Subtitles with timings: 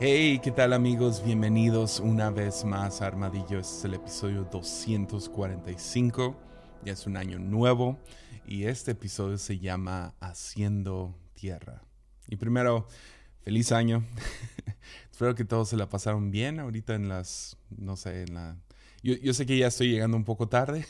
[0.00, 1.22] Hey, ¿qué tal amigos?
[1.24, 3.60] Bienvenidos una vez más a Armadillo.
[3.60, 6.36] Este es el episodio 245.
[6.84, 7.96] Ya es un año nuevo
[8.44, 11.84] y este episodio se llama Haciendo Tierra.
[12.26, 12.88] Y primero,
[13.42, 14.04] feliz año.
[15.12, 18.56] Espero que todos se la pasaron bien ahorita en las, no sé, en la...
[19.04, 20.86] Yo, sé que ya estoy llegando un poco tarde,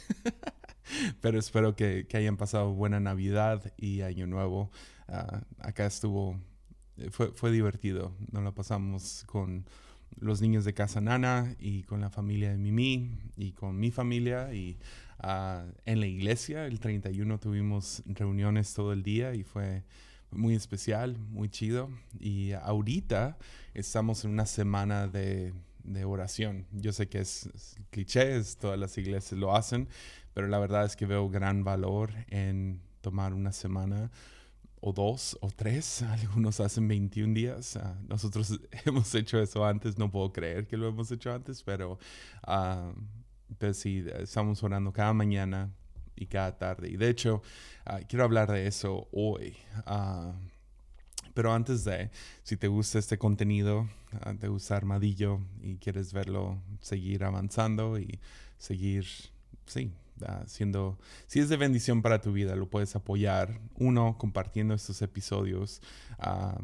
[1.21, 4.71] pero espero que, hayan pasado buena Navidad y Año Nuevo.
[5.09, 6.41] Ah, acá estuvo
[7.11, 8.13] fue, fue divertido.
[8.33, 9.65] Nos lo pasamos con
[10.21, 14.53] los niños de Casa Nana y con la familia de Mimi y con mi familia
[14.55, 14.79] y
[15.23, 16.67] uh, en la iglesia.
[16.67, 19.83] El 31 tuvimos reuniones todo el día y fue
[20.31, 21.91] muy especial, muy chido.
[22.19, 23.39] Y ahorita
[23.75, 26.67] estamos en una semana de, de oración.
[26.73, 29.89] Yo sé que es, es cliché, todas las iglesias lo hacen,
[30.33, 34.11] pero la verdad es que veo gran valor en tomar una semana
[34.87, 37.77] o dos o tres, algunos hacen 21 días.
[37.77, 41.99] Ah, nosotros hemos hecho eso antes, no puedo creer que lo hemos hecho antes, pero,
[42.47, 42.93] uh,
[43.59, 45.73] pues sí, estamos orando cada mañana
[46.15, 46.91] y cada tarde.
[46.91, 47.43] Y de hecho,
[47.87, 49.57] ah, quiero hablar de eso hoy.
[51.33, 52.11] pero antes de,
[52.43, 53.89] si te gusta este contenido,
[54.39, 58.21] te gusta Armadillo y quieres verlo seguir avanzando y
[58.59, 59.07] seguir,
[59.67, 59.91] sí,
[60.47, 63.61] siendo, si es de bendición para tu vida, lo puedes apoyar.
[63.77, 65.81] Uno, compartiendo estos episodios
[66.19, 66.59] ah,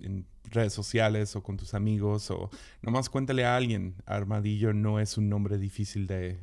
[0.00, 2.50] en redes sociales o con tus amigos o
[2.82, 3.96] nomás cuéntale a alguien.
[4.06, 6.38] Armadillo no es un nombre difícil de,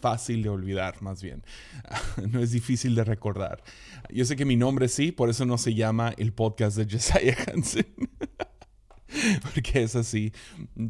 [0.00, 1.44] fácil de olvidar, más bien.
[2.30, 3.62] no es difícil de recordar.
[4.10, 7.36] Yo sé que mi nombre sí, por eso no se llama el podcast de Josiah
[7.52, 7.86] Hansen.
[9.54, 10.32] porque es así,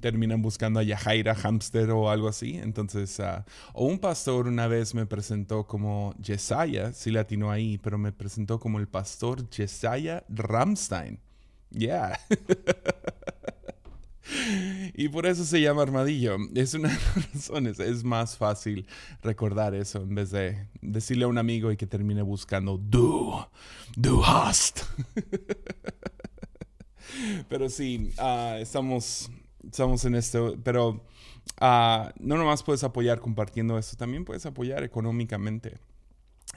[0.01, 2.57] terminan buscando a Yahaira Hamster o algo así.
[2.57, 7.99] Entonces, uh, o un pastor una vez me presentó como Jesiah, sí latino ahí, pero
[7.99, 11.21] me presentó como el pastor Jesiah Ramstein.
[11.71, 12.19] Yeah.
[14.95, 16.37] y por eso se llama armadillo.
[16.55, 17.81] Es una de las razones.
[17.81, 18.87] Es más fácil
[19.23, 23.35] recordar eso en vez de decirle a un amigo y que termine buscando Du,
[23.97, 24.83] Du hast.
[27.49, 29.31] Pero sí, ah, estamos,
[29.65, 30.57] estamos en esto.
[30.63, 31.05] Pero
[31.61, 35.79] uh, no nomás puedes apoyar compartiendo esto, también puedes apoyar económicamente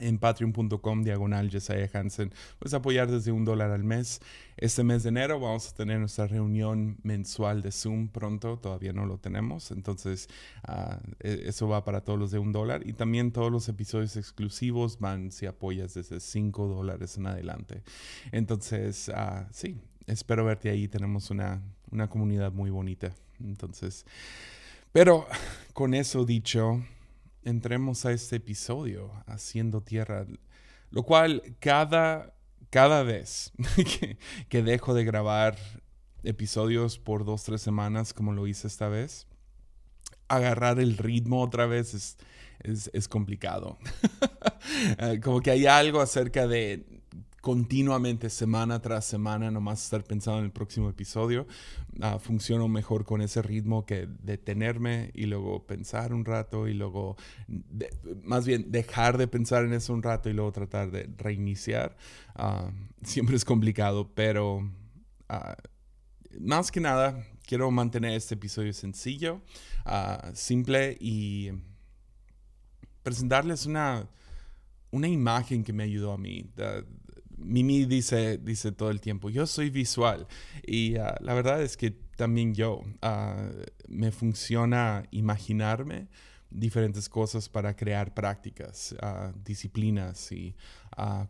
[0.00, 2.32] en patreon.com diagonal Jesiah Hansen.
[2.58, 4.20] Puedes apoyar desde un dólar al mes.
[4.56, 9.06] Este mes de enero vamos a tener nuestra reunión mensual de Zoom pronto, todavía no
[9.06, 10.28] lo tenemos, entonces
[10.68, 14.98] uh, eso va para todos los de un dólar y también todos los episodios exclusivos
[14.98, 17.82] van si apoyas desde cinco dólares en adelante.
[18.30, 19.10] Entonces,
[19.50, 20.88] sí, espero verte ahí.
[20.88, 23.14] Tenemos una, una comunidad muy bonita.
[23.40, 24.04] Entonces,
[24.92, 25.26] pero
[25.72, 26.82] con eso dicho,
[27.44, 30.26] entremos a este episodio, Haciendo Tierra,
[30.90, 32.34] lo cual cada,
[32.70, 34.18] cada vez que,
[34.48, 35.56] que dejo de grabar
[36.22, 39.26] episodios por dos, tres semanas, como lo hice esta vez,
[40.28, 42.16] agarrar el ritmo otra vez es,
[42.60, 43.78] es, es complicado.
[45.22, 47.01] como que hay algo acerca de
[47.42, 51.48] continuamente, semana tras semana, nomás estar pensando en el próximo episodio.
[51.98, 57.16] Uh, funciono mejor con ese ritmo que detenerme y luego pensar un rato y luego,
[58.22, 61.96] más bien, dejar de pensar en eso un rato y luego tratar de reiniciar.
[62.36, 62.70] Ah,
[63.02, 64.70] siempre es complicado, pero
[65.28, 65.56] ah,
[66.38, 69.42] más que nada, quiero mantener este episodio sencillo,
[70.32, 71.50] simple y
[73.02, 74.08] presentarles una,
[74.92, 76.48] una imagen que me ayudó a mí.
[77.44, 80.26] Mimi dice, dice todo el tiempo, yo soy visual.
[80.66, 83.50] Y ah, la verdad es que también yo ah,
[83.88, 86.08] me funciona imaginarme
[86.54, 90.54] diferentes cosas para crear prácticas, uh, disciplinas y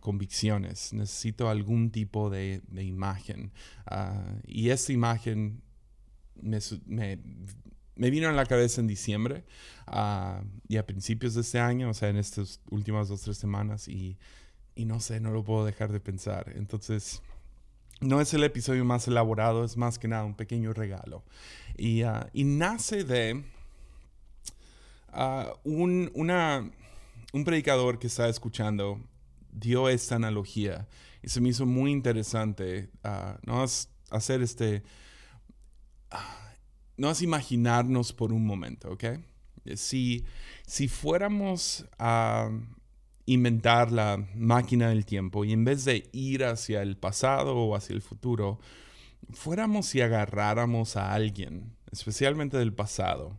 [0.00, 0.92] convicciones.
[0.92, 3.52] Necesito algún tipo de, imagen.
[4.44, 5.62] y esta imagen
[6.42, 7.18] me,
[8.10, 9.44] vino a la cabeza en diciembre
[10.66, 13.86] y a principios de este año, o sea, en estas últimas dos, tres semanas.
[13.86, 14.18] Y
[14.74, 16.52] y no sé, no lo puedo dejar de pensar.
[16.56, 17.22] Entonces,
[18.00, 21.24] no es el episodio más elaborado, es más que nada un pequeño regalo.
[21.76, 23.44] Y, ah, nace de
[25.08, 26.70] ah, un, una,
[27.32, 29.00] un predicador que estaba escuchando
[29.52, 30.88] dio esta analogía
[31.22, 32.90] y se me hizo muy interesante.
[33.04, 34.82] Uh, no es hacer este.
[36.96, 39.04] no es imaginarnos por un momento, ¿ok?
[39.76, 40.24] Si,
[40.66, 42.50] si fuéramos a
[43.26, 47.94] inventar la máquina del tiempo y en vez de ir hacia el pasado o hacia
[47.94, 48.58] el futuro,
[49.30, 53.38] fuéramos y agarráramos a alguien, especialmente del pasado,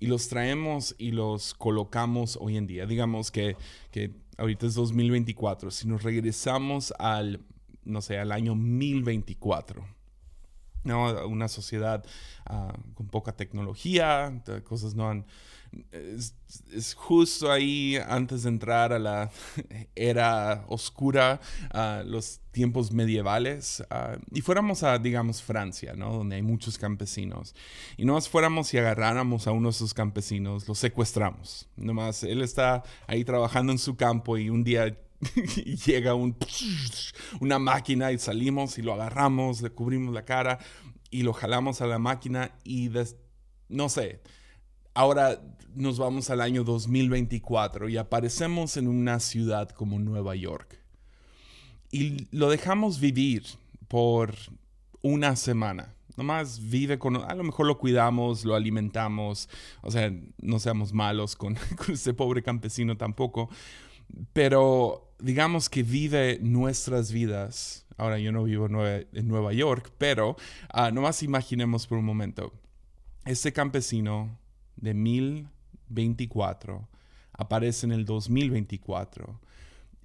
[0.00, 2.86] y los traemos y los colocamos hoy en día.
[2.86, 3.56] Digamos que,
[3.92, 7.40] que ahorita es 2024, si nos regresamos al,
[7.84, 9.86] no sé, al año 1024,
[10.84, 11.26] ¿no?
[11.28, 12.04] Una sociedad
[12.46, 15.26] ah, con poca tecnología, cosas no han...
[15.90, 19.30] Es, justo ahí antes de entrar a la
[19.94, 21.40] era oscura,
[21.70, 26.12] a los tiempos medievales, ah, y fuéramos a, digamos, Francia, ¿no?
[26.12, 27.54] Donde hay muchos campesinos.
[27.96, 31.68] Y nomás fuéramos y agarráramos a uno de esos campesinos, lo secuestramos.
[31.76, 34.96] Nomás él está ahí trabajando en su campo y un día
[35.86, 36.36] llega un,
[37.40, 40.58] una máquina y salimos y lo agarramos, le cubrimos la cara
[41.10, 42.90] y lo jalamos a la máquina y
[43.68, 44.20] no sé,
[44.94, 45.40] ahora
[45.74, 50.82] nos vamos al año 2024 y aparecemos en una ciudad como Nueva York
[51.92, 53.44] y lo dejamos vivir
[53.86, 54.34] por
[55.02, 55.94] una semana.
[56.16, 59.48] Nomás vive con, a lo mejor lo cuidamos, lo alimentamos,
[59.82, 63.50] o sea, no seamos malos con, con ese pobre campesino tampoco,
[64.32, 67.86] pero digamos que vive nuestras vidas.
[67.98, 70.36] Ahora yo no vivo en Nueva York, pero
[70.74, 72.52] uh, nomás imaginemos por un momento.
[73.24, 74.38] Este campesino
[74.76, 76.88] de 1024
[77.32, 79.40] aparece en el 2024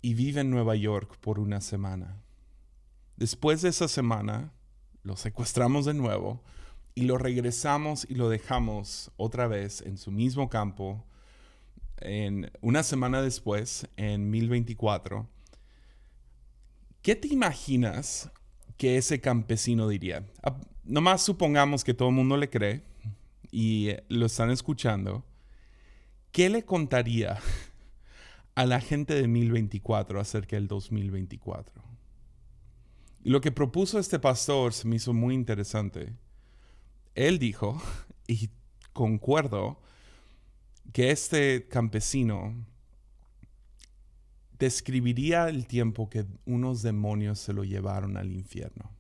[0.02, 2.22] y vive en Nueva York por una semana.
[3.16, 4.52] Después de esa semana,
[5.04, 6.42] lo secuestramos de nuevo
[6.96, 11.04] y lo regresamos y lo dejamos otra vez en su mismo campo
[12.00, 15.28] en, una semana después, en 1024,
[17.02, 18.30] ¿qué te imaginas
[18.78, 20.25] que ese campesino diría?
[20.44, 22.84] Ah, nomás supongamos que todo el mundo le cree
[23.59, 25.25] y lo están escuchando.
[26.31, 27.39] ¿Qué le contaría
[28.56, 31.83] a la gente de 1024 acerca del 2024?
[33.24, 36.13] Y lo que propuso este pastor se me hizo muy interesante.
[37.15, 37.81] Él dijo,
[38.27, 38.51] y
[38.94, 39.81] concuerdo,
[40.94, 42.63] que este campesino
[44.60, 48.92] describiría el tiempo que unos demonios se lo llevaron al infierno.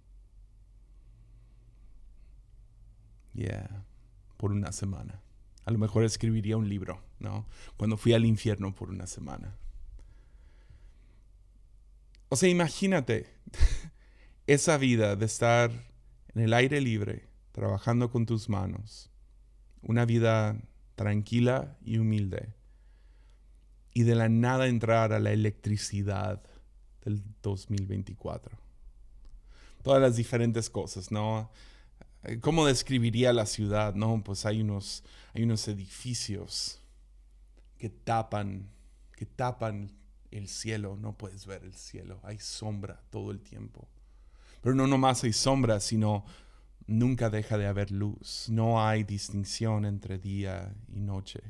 [3.35, 3.86] Yeah,
[4.37, 5.21] por una semana.
[5.65, 7.45] A lo mejor escribiría un libro, ¿no?
[7.75, 9.57] Cuando fui al infierno por una semana.
[12.29, 13.33] O sea, imagínate
[14.47, 15.71] esa vida de estar
[16.33, 19.09] en el aire libre, trabajando con tus manos.
[19.81, 20.61] Una vida
[20.95, 22.53] tranquila y humilde.
[23.93, 26.43] Y de la nada entrar a la electricidad
[27.03, 28.57] del 2024.
[29.81, 31.49] Todas las diferentes cosas, ¿no?
[32.41, 33.95] ¿Cómo describiría la ciudad?
[33.95, 35.03] No, pues hay unos,
[35.33, 36.81] hay unos edificios
[37.77, 38.69] que tapan,
[39.15, 39.91] que tapan
[40.31, 40.97] el cielo.
[40.97, 42.19] No puedes ver el cielo.
[42.23, 43.87] Hay sombra todo el tiempo.
[44.61, 46.25] Pero no nomás hay sombra, sino
[46.87, 48.47] nunca deja de haber luz.
[48.49, 51.41] No hay distinción entre día y noche.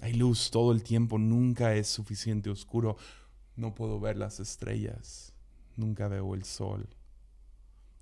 [0.00, 2.96] Hay luz todo el tiempo, nunca es suficiente oscuro.
[3.54, 5.32] No puedo ver las estrellas,
[5.76, 6.88] nunca veo el sol.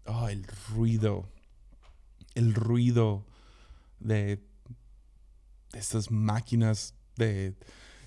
[0.06, 1.28] Oh, el ruido,
[2.35, 3.27] el ruido
[3.99, 4.41] de,
[5.73, 7.55] estas máquinas de,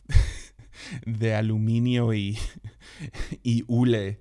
[1.06, 2.38] de aluminio y,
[3.44, 4.20] y hule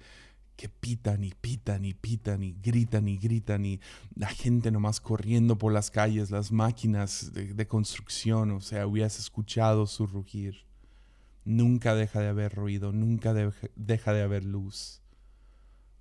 [0.62, 3.80] que pitan y pitan y pitan y gritan y gritan y
[4.14, 9.88] la gente nomás corriendo por las calles, las máquinas de, construcción, o sea, hubieras escuchado
[9.88, 10.64] su rugir.
[11.44, 15.00] Nunca deja de haber ruido, nunca deja de haber luz.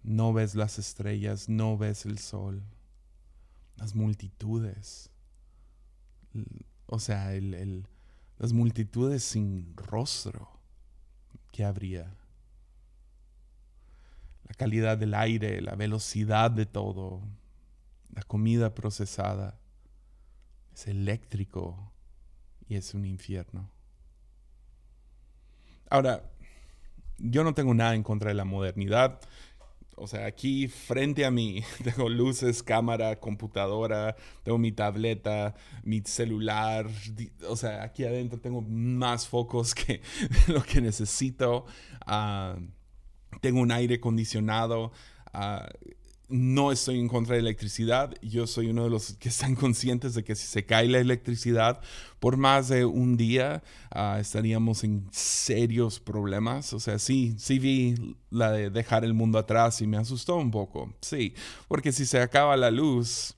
[0.04, 2.62] No ves las estrellas, no ves el sol.
[3.82, 5.10] Las multitudes.
[6.86, 7.32] O sea,
[8.38, 10.52] las multitudes sin rostro
[11.52, 12.16] que habría
[14.48, 17.24] la calidad del aire, la velocidad de todo,
[18.14, 19.58] la comida procesada.
[20.76, 21.92] Es eléctrico
[22.68, 23.68] y es un infierno.
[25.90, 26.30] Ahora,
[27.18, 29.20] yo no tengo nada en contra de la modernidad.
[29.96, 36.88] O sea, aquí frente a mí tengo luces, cámara, computadora, tengo mi tableta, mi celular.
[37.48, 40.02] O sea, aquí adentro tengo más focos que
[40.48, 41.66] lo que necesito.
[42.06, 42.58] Ah,
[43.42, 44.92] tengo un aire acondicionado.
[45.34, 45.70] Ah,
[46.32, 48.14] no estoy en contra de electricidad.
[48.22, 51.82] Yo soy uno de los que están conscientes de que si se cae la electricidad
[52.20, 56.74] por más de un día, ah, estaríamos en serios problemas.
[56.74, 60.52] O sea, sí, sí vi la de dejar el mundo atrás y me asustó un
[60.52, 60.94] poco.
[61.02, 61.34] Sí,
[61.68, 63.36] porque si se acaba la luz,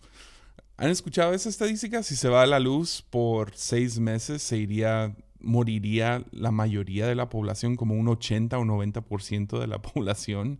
[0.77, 2.03] ¿han escuchado esa estadística?
[2.03, 7.29] Si se va la luz por seis meses, se iría moriría la mayoría de la
[7.29, 10.59] población, como un 80 o 90% de la población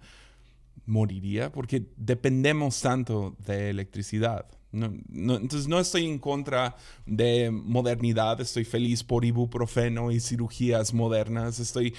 [0.85, 4.45] moriría, porque dependemos tanto de electricidad.
[4.71, 6.75] entonces no estoy en contra
[7.05, 11.93] de modernidad, estoy feliz por ibuprofeno y cirugías modernas, estoy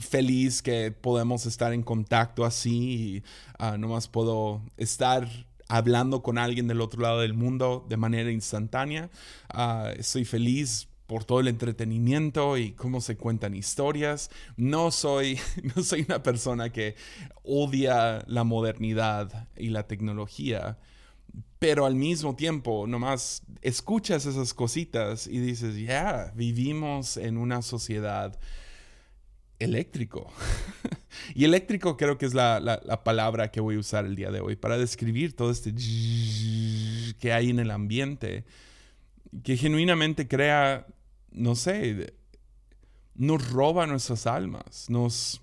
[0.00, 3.22] feliz que podemos estar en contacto así
[3.60, 5.28] y uh, nomás puedo estar
[5.68, 9.10] hablando con alguien del otro lado del mundo de manera instantánea.
[9.48, 14.30] Ah, estoy feliz por todo el entretenimiento y cómo se cuentan historias.
[14.56, 15.38] No soy,
[15.76, 16.96] no soy una persona que
[17.42, 20.78] odia la modernidad y la tecnología,
[21.58, 28.38] pero al mismo tiempo nomás escuchas esas cositas y dices, ya, vivimos en una sociedad
[29.58, 30.32] eléctrico.
[31.34, 34.40] y eléctrico creo que es la, la, palabra que voy a usar el día de
[34.40, 35.74] hoy para describir todo este
[37.18, 38.46] que hay en el ambiente,
[39.44, 40.86] que genuinamente crea,
[41.32, 42.14] no sé,
[43.14, 45.42] nos roba nuestras almas, nos,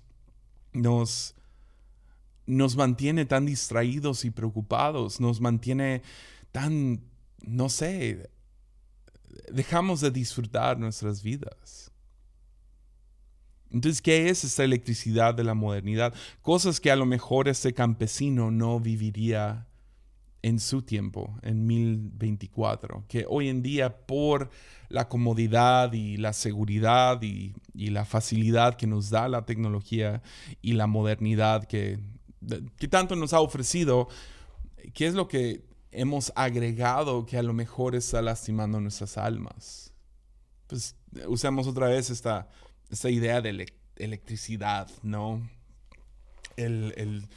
[0.72, 1.34] nos,
[2.46, 6.02] nos mantiene tan distraídos y preocupados, nos mantiene
[6.52, 7.00] tan,
[7.42, 8.30] no sé,
[9.52, 11.90] dejamos de disfrutar nuestras vidas.
[13.70, 16.12] Entonces, ¿qué es esta electricidad de la modernidad?
[16.42, 19.68] Cosas que a lo mejor este campesino no viviría
[20.42, 24.50] en su tiempo, en 1024, que hoy en día por
[24.88, 30.22] la comodidad y la seguridad y, la facilidad que nos da la tecnología
[30.62, 31.98] y la modernidad que,
[32.78, 34.08] que tanto nos ha ofrecido,
[34.94, 39.92] ¿qué es lo que hemos agregado que a lo mejor está lastimando nuestras almas?
[40.66, 42.48] Pues usamos otra vez esta
[42.90, 43.66] esa idea de
[43.96, 45.48] electricidad, ¿no?
[46.56, 47.28] El, el,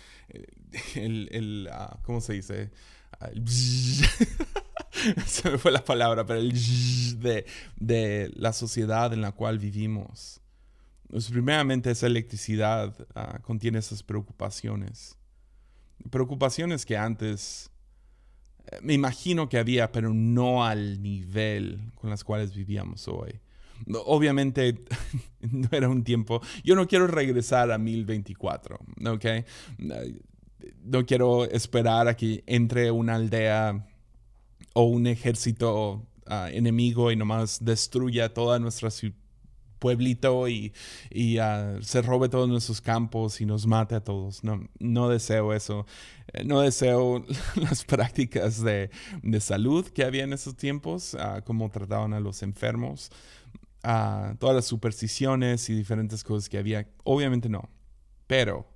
[0.96, 2.72] el, el ah, ¿cómo se dice?
[5.26, 6.54] Se me fue la palabra, pero el
[7.20, 7.46] de,
[7.78, 10.40] de la sociedad en la cual vivimos.
[11.10, 15.18] Pues primeramente esa electricidad ah, contiene esas preocupaciones.
[16.10, 17.72] Preocupaciones que antes
[18.72, 23.42] eh, me imagino que había, pero no al nivel con las cuales vivíamos hoy.
[24.06, 24.80] Obviamente
[25.42, 26.42] no era un tiempo.
[26.64, 29.26] Yo no quiero regresar a 1024, ¿ok?
[30.84, 33.88] No quiero esperar a que entre una aldea
[34.74, 38.90] o un ejército ah, enemigo y nomás destruya toda nuestra
[39.80, 40.72] pueblito y,
[41.42, 44.42] ah, se robe todos nuestros campos y nos mate a todos.
[44.42, 45.86] No, no deseo eso.
[46.32, 48.90] Eh, no deseo las prácticas de,
[49.42, 53.12] salud que había en esos tiempos, uh, cómo trataban a los enfermos
[54.40, 56.88] todas las supersticiones y diferentes cosas que había.
[57.04, 57.70] Obviamente no.
[58.28, 58.73] Pero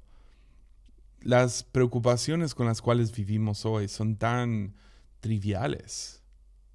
[1.21, 4.75] las preocupaciones con las cuales vivimos hoy son tan
[5.19, 6.21] triviales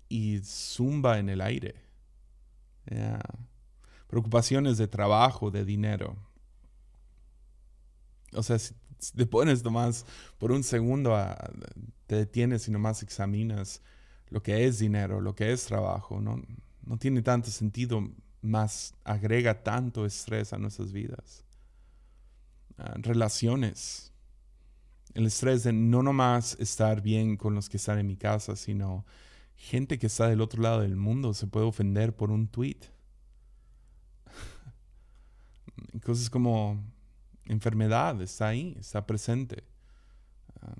[0.09, 1.77] y zumba en el aire.
[4.09, 6.17] Preocupaciones de trabajo, de dinero.
[8.35, 8.75] O sea, si,
[9.17, 10.07] te pones nomás
[10.39, 11.17] por un segundo,
[12.07, 13.83] te detienes y nomás examinas
[14.29, 16.43] lo que es dinero, lo que es trabajo, no,
[16.85, 18.11] no tiene tanto sentido
[18.43, 21.45] más agrega tanto estrés a nuestras vidas.
[22.77, 24.12] Ah, relaciones.
[25.15, 29.05] El estrés de no nomás estar bien con los que están en mi casa, sino
[29.57, 32.79] gente que está del otro lado del mundo se puede ofender por un tweet.
[36.05, 36.83] Cosas como
[37.45, 39.65] enfermedad está ahí, está presente.
[40.61, 40.75] Ah,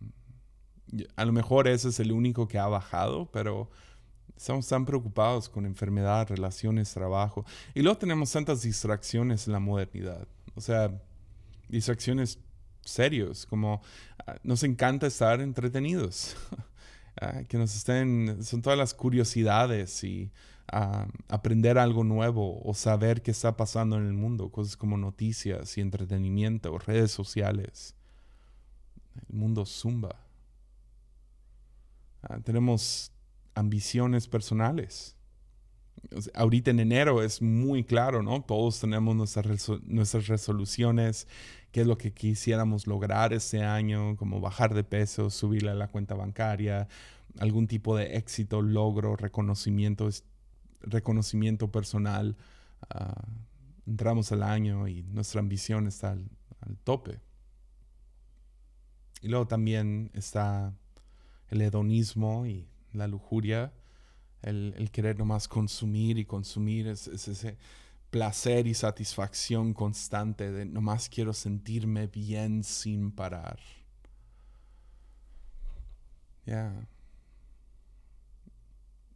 [1.17, 3.71] a lo mejor ese es el único que ha bajado, pero
[4.43, 7.45] Estamos tan preocupados con enfermedad, relaciones, trabajo.
[7.75, 10.27] Y luego tenemos tantas distracciones en la modernidad.
[10.57, 11.01] O sea,
[11.69, 12.41] distracciones
[12.85, 13.83] serios, como
[14.27, 16.37] ah, nos encanta estar entretenidos.
[17.21, 20.33] Ah, que nos estén, son todas las curiosidades y
[20.73, 25.77] ah, aprender algo nuevo o saber qué está pasando en el mundo, cosas como noticias
[25.77, 27.95] y entretenimiento, redes sociales.
[29.29, 30.17] El mundo zumba.
[32.45, 33.13] tenemos
[33.55, 35.15] ambiciones personales.
[36.35, 38.43] Ahorita en enero es muy claro, ¿no?
[38.43, 41.29] Todos tenemos nuestras, resoluciones,
[41.71, 45.89] qué es lo que quisiéramos lograr este año, como bajar de peso, subirle a la
[45.89, 46.89] cuenta bancaria,
[47.39, 50.09] algún tipo de éxito, logro, reconocimiento,
[50.81, 52.37] reconocimiento personal.
[52.91, 53.27] Ah,
[53.87, 56.29] entramos al año y nuestra ambición está al,
[56.61, 57.21] al tope.
[59.23, 60.75] Y luego también está
[61.49, 63.73] el hedonismo y la lujuria,
[64.43, 67.57] el, querer nomás consumir y consumir, es, ese
[68.11, 73.59] placer y satisfacción constante de nomás quiero sentirme bien sin parar.
[76.45, 76.89] Ya.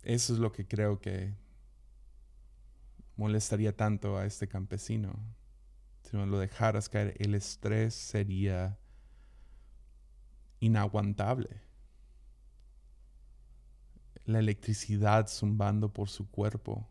[0.02, 1.34] Eso es lo que creo que
[3.16, 5.18] molestaría tanto a este campesino.
[6.02, 8.78] Si no lo dejaras caer, el estrés sería
[10.60, 11.65] inaguantable
[14.26, 16.86] la electricidad zumbando por su cuerpo,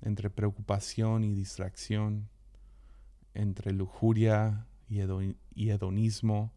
[0.00, 2.28] entre preocupación y distracción,
[3.34, 5.00] entre lujuria y,
[5.70, 6.52] hedonismo,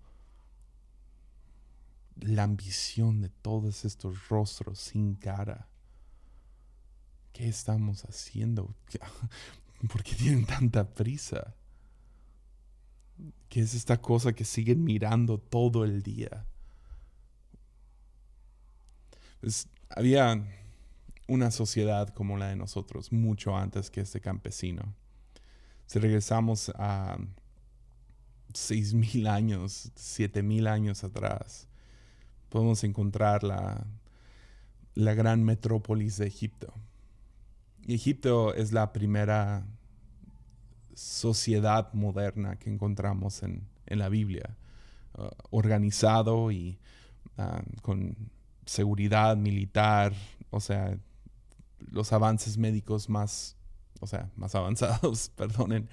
[2.15, 5.67] la ambición de todos estos rostros sin cara.
[7.33, 8.75] ¿Qué estamos haciendo?
[9.91, 11.55] ¿Por qué tienen tanta prisa?
[13.47, 16.45] ¿Qué es esta cosa que siguen mirando todo el día?
[19.39, 20.43] Pues, había
[21.27, 24.95] una sociedad como la de nosotros mucho antes que este campesino.
[25.85, 27.17] Si regresamos a
[28.53, 31.67] seis mil años, siete mil años atrás,
[32.49, 33.85] podemos encontrar la,
[34.95, 36.73] la gran metrópolis de Egipto.
[37.85, 39.65] Y Egipto es la primera
[40.93, 44.55] sociedad moderna que encontramos en, la Biblia,
[45.17, 46.77] uh, organizado y
[47.37, 48.15] uh, con
[48.69, 50.13] seguridad militar,
[50.51, 50.97] o sea,
[51.91, 53.57] los avances médicos más,
[53.99, 55.89] o sea, más avanzados, perdonen,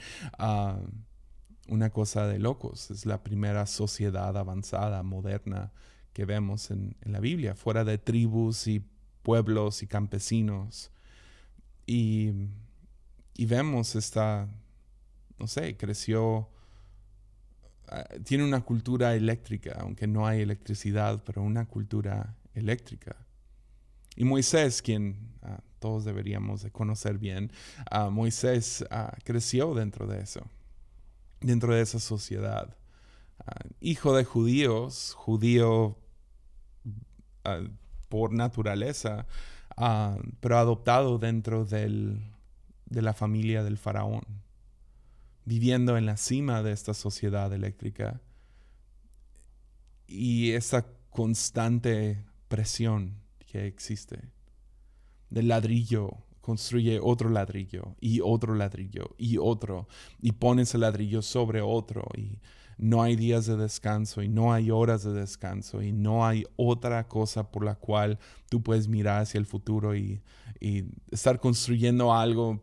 [1.69, 2.91] una cosa de locos.
[2.91, 5.73] Es la primera sociedad avanzada, moderna
[6.13, 8.85] que vemos en, en la Biblia, fuera de tribus y
[9.23, 10.91] pueblos y campesinos.
[11.87, 12.33] Y,
[13.35, 14.49] y vemos esta,
[15.39, 16.49] no sé, creció,
[17.89, 23.17] ah, tiene una cultura eléctrica, aunque no hay electricidad, pero una cultura eléctrica.
[24.17, 27.53] Y Moisés, quien ah, todos deberíamos de conocer bien,
[27.93, 28.85] uh, Moisés
[29.25, 30.41] creció dentro de eso,
[31.41, 32.77] dentro de esa sociedad.
[33.81, 35.99] hijo de judíos, judío
[38.09, 39.27] por naturaleza,
[39.77, 42.33] Ah, pero adoptado dentro del,
[42.87, 44.23] de la familia del faraón,
[45.45, 48.23] viviendo en la cima de esta sociedad eléctrica
[50.07, 52.25] y esa constante
[52.57, 53.15] presión
[53.47, 54.19] que existe.
[55.29, 56.11] Del ladrillo
[56.41, 59.89] construye otro ladrillo y otro ladrillo y otro
[60.23, 62.39] y pones el ladrillo sobre otro y
[62.79, 67.09] no hay días de descanso y no hay horas de descanso y no hay otra
[67.09, 70.23] cosa por la cual tú puedes mirar hacia el futuro y,
[71.11, 72.63] estar construyendo algo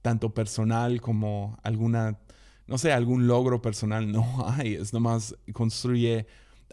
[0.00, 2.18] tanto personal como alguna,
[2.66, 4.06] no sé, algún logro personal.
[4.12, 6.26] No hay, es nomás construye,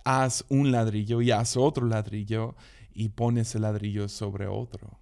[0.05, 2.55] haz un ladrillo y haz otro ladrillo
[2.93, 4.99] y pones el ladrillo sobre otro.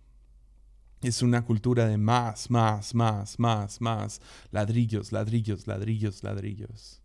[1.01, 7.01] Es una cultura de más, más, más, más, más, ladrillos, ladrillos, ladrillos, ladrillos.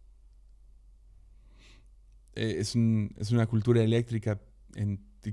[2.35, 4.40] Eh, es, una cultura eléctrica.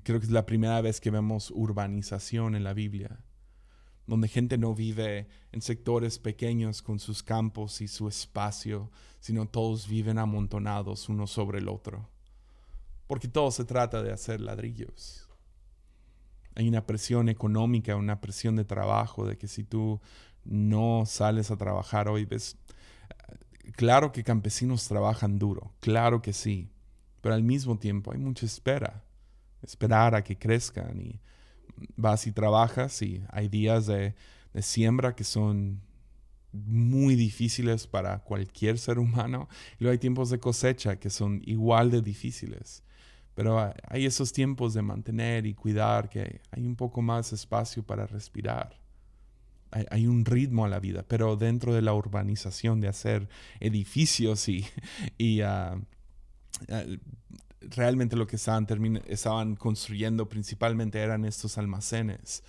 [0.03, 3.23] creo que es la primera vez que vemos urbanización en la Biblia,
[4.05, 8.91] donde gente no vive en sectores pequeños con sus campos y su espacio,
[9.21, 12.09] sino todos viven amontonados uno sobre el otro.
[13.09, 15.27] Porque todo se trata de hacer ladrillos.
[16.53, 19.99] Hay una presión económica, una presión de trabajo, de que si tú
[20.45, 22.55] no sales a trabajar hoy, ves,
[23.75, 26.69] claro que campesinos trabajan duro, claro que sí,
[27.21, 29.03] pero al mismo tiempo hay mucha espera,
[29.63, 31.19] esperar a que crezcan y
[31.95, 34.13] vas y trabajas y hay días de,
[34.61, 35.81] siembra que son
[36.51, 41.89] muy difíciles para cualquier ser humano y luego hay tiempos de cosecha que son igual
[41.89, 42.83] de difíciles.
[43.39, 48.05] Pero hay esos tiempos de mantener y cuidar que hay un poco más espacio para
[48.05, 48.77] respirar.
[49.71, 53.29] Hay, un ritmo a la vida, pero dentro de la urbanización de hacer
[53.61, 54.65] edificios y,
[55.17, 56.99] y eh,
[57.61, 58.67] realmente lo que estaban,
[59.07, 62.43] estaban construyendo principalmente eran estos almacenes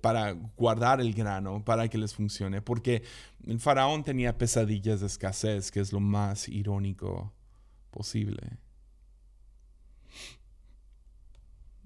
[0.00, 3.04] para guardar el grano, para que les funcione, porque
[3.46, 7.32] el faraón tenía pesadillas de escasez, que es lo más irónico
[7.92, 8.58] posible.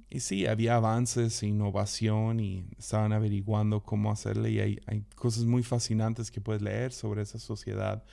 [0.09, 5.63] Y sí, había avances e innovación y estaban averiguando cómo hacerle y hay, cosas muy
[5.63, 8.05] fascinantes que puedes leer sobre esa sociedad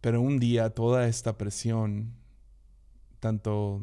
[0.00, 2.14] pero un día toda esta presión,
[3.20, 3.82] tanto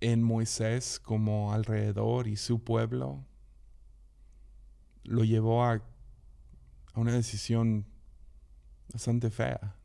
[0.00, 3.24] en Moisés como alrededor y su pueblo,
[5.04, 5.82] lo llevó a,
[6.94, 7.86] una decisión
[8.92, 9.76] bastante fea.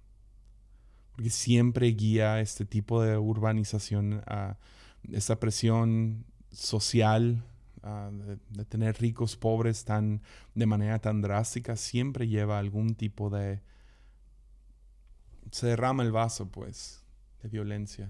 [1.15, 4.57] Porque siempre guía este tipo de urbanización a
[5.39, 7.43] presión social
[7.83, 10.21] de, de, tener ricos, pobres tan,
[10.55, 13.61] de manera tan drástica, siempre lleva algún tipo de
[15.53, 17.03] se derrama el vaso, pues,
[17.41, 18.09] de violencia.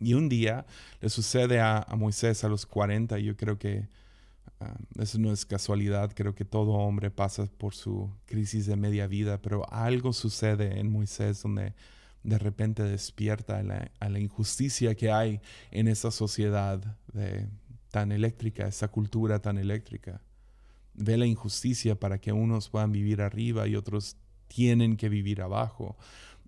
[0.00, 0.66] Y un día
[1.00, 3.88] le sucede a, Moisés a los 40, y yo creo que
[4.60, 9.06] ah, eso no es casualidad, creo que todo hombre pasa por su crisis de media
[9.06, 11.74] vida, pero algo sucede en Moisés donde
[12.22, 16.98] de repente despierta a la, injusticia que hay en esa sociedad
[17.90, 20.22] tan eléctrica, esa cultura tan eléctrica.
[20.94, 24.16] Ve la injusticia para que unos puedan vivir arriba y otros
[24.48, 25.96] tienen que vivir abajo.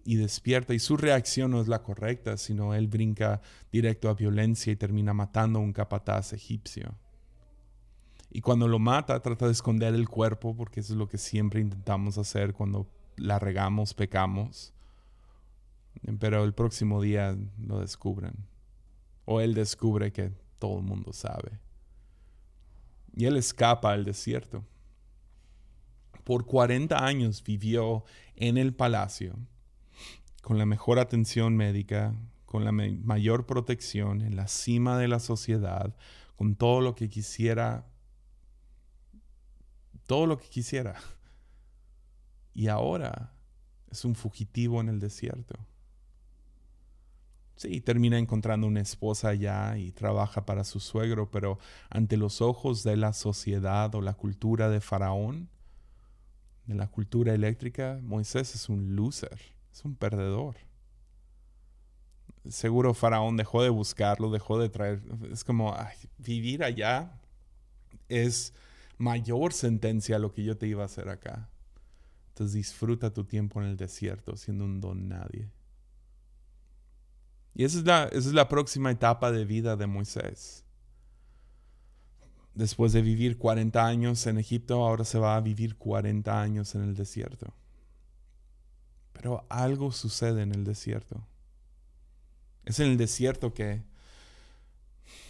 [0.04, 4.72] y despierta y su reacción no es la correcta, sino él brinca directo a violencia
[4.72, 6.96] y termina matando a un capataz egipcio.
[8.34, 11.60] Y cuando lo mata, trata de esconder el cuerpo, porque eso es lo que siempre
[11.60, 14.72] intentamos hacer cuando la regamos, pecamos.
[16.18, 18.32] Pero el próximo día lo descubren.
[19.26, 21.60] O él descubre que todo el mundo sabe.
[23.14, 24.64] Y él escapa al desierto.
[26.24, 29.36] Por 40 años vivió en el palacio
[30.40, 32.14] con la mejor atención médica,
[32.46, 35.94] con la mayor protección, en la cima de la sociedad,
[36.36, 37.91] con todo lo que quisiera,
[40.06, 40.96] todo lo que quisiera.
[42.54, 43.32] Y ahora
[43.90, 45.54] es un fugitivo en el desierto.
[47.56, 51.58] Sí, termina encontrando una esposa allá y trabaja para su suegro, pero
[51.90, 55.48] ante los ojos de la sociedad o la cultura de Faraón,
[56.66, 60.56] de la cultura eléctrica, Moisés es un loser es un perdedor.
[62.48, 65.00] Seguro Faraón dejó de buscarlo, dejó de traer.
[65.30, 65.74] Es como
[66.18, 67.18] vivir allá
[68.08, 68.52] es
[69.02, 71.50] mayor sentencia a lo que yo te iba a hacer acá.
[72.28, 75.50] Entonces disfruta tu tiempo en el desierto siendo un don nadie.
[77.54, 80.64] Y esa es la, esa es la próxima etapa de vida de Moisés.
[82.54, 86.82] Después de vivir 40 años en Egipto, ahora se va a vivir 40 años en
[86.82, 87.52] el desierto.
[89.12, 91.26] Pero algo sucede en el desierto.
[92.64, 93.82] Es en el desierto que,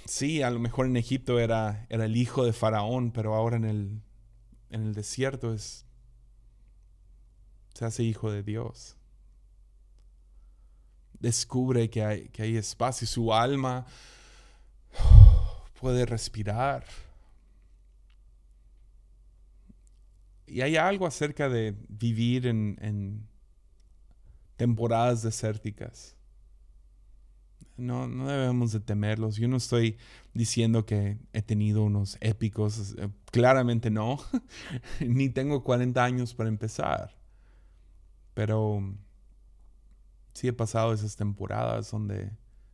[0.06, 3.64] sí, a lo mejor en Egipto era, era el hijo de Faraón, pero ahora en
[3.64, 4.02] el,
[4.70, 5.84] en el desierto es,
[7.74, 8.96] se hace hijo de Dios.
[11.18, 13.86] Descubre que hay, que hay espacio, su alma
[15.80, 16.84] puede respirar.
[20.46, 23.26] Y hay algo acerca de vivir en
[24.56, 26.14] temporadas desérticas.
[27.76, 29.36] No, no debemos de temerlos.
[29.36, 29.96] Yo no estoy
[30.34, 34.18] diciendo que he tenido unos épicos, eh, claramente no,
[35.00, 37.16] ni tengo 40 años para empezar.
[38.34, 38.82] Pero
[40.32, 42.32] sí he pasado esas temporadas donde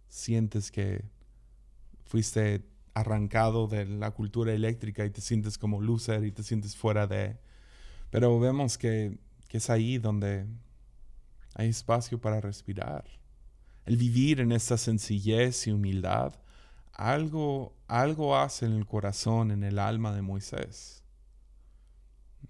[0.08, 1.04] sientes que
[2.04, 7.06] fuiste arrancado de la cultura eléctrica y te sientes como loser y te sientes fuera
[7.06, 7.36] de...
[8.10, 10.46] Pero vemos que, que es ahí donde
[11.54, 13.04] hay espacio para respirar.
[13.88, 16.34] El vivir en esta sencillez y humildad,
[16.92, 21.02] algo, algo hace en el corazón, en el alma de Moisés.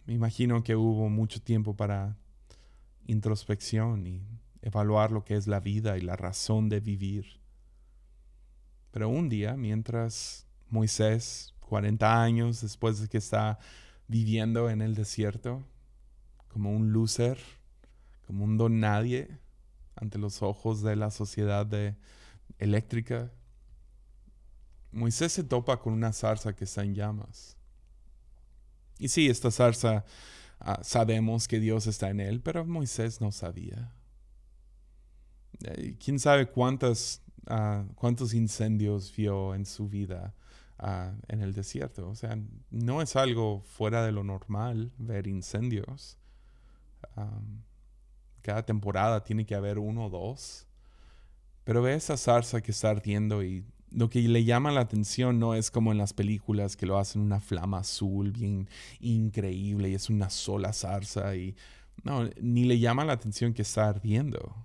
[0.05, 2.16] Me imagino que hubo mucho tiempo para
[3.07, 4.27] introspección y
[4.62, 7.38] evaluar lo que es la vida y la razón de vivir.
[8.90, 13.61] Pero un día, mientras Moisés, 40 años después de que está
[14.09, 15.64] viviendo en el desierto,
[16.48, 17.38] como un loser,
[18.27, 19.38] como un don nadie
[20.01, 21.69] ante los ojos de la sociedad
[22.59, 23.31] eléctrica.
[24.93, 27.57] Moisés se topa con una zarza que está en llamas.
[28.99, 30.05] Y sí, esta zarza
[30.61, 33.93] ah, sabemos que Dios está en él, pero Moisés no sabía.
[35.65, 40.35] Eh, ¿Quién sabe cuántas, ah, cuántos incendios vio en su vida
[40.79, 42.09] ah, en el desierto?
[42.09, 42.39] O sea,
[42.71, 46.19] no es algo fuera de lo normal ver incendios
[48.49, 50.67] cada temporada tiene que haber uno o dos.
[51.65, 55.55] Pero ve esa zarza que está ardiendo y lo que le llama la atención no
[55.55, 58.67] es como en las películas que lo hacen una flama azul bien
[59.01, 61.57] increíble y es una sola zarza y
[62.05, 64.57] no, ni le llama la atención que está ardiendo.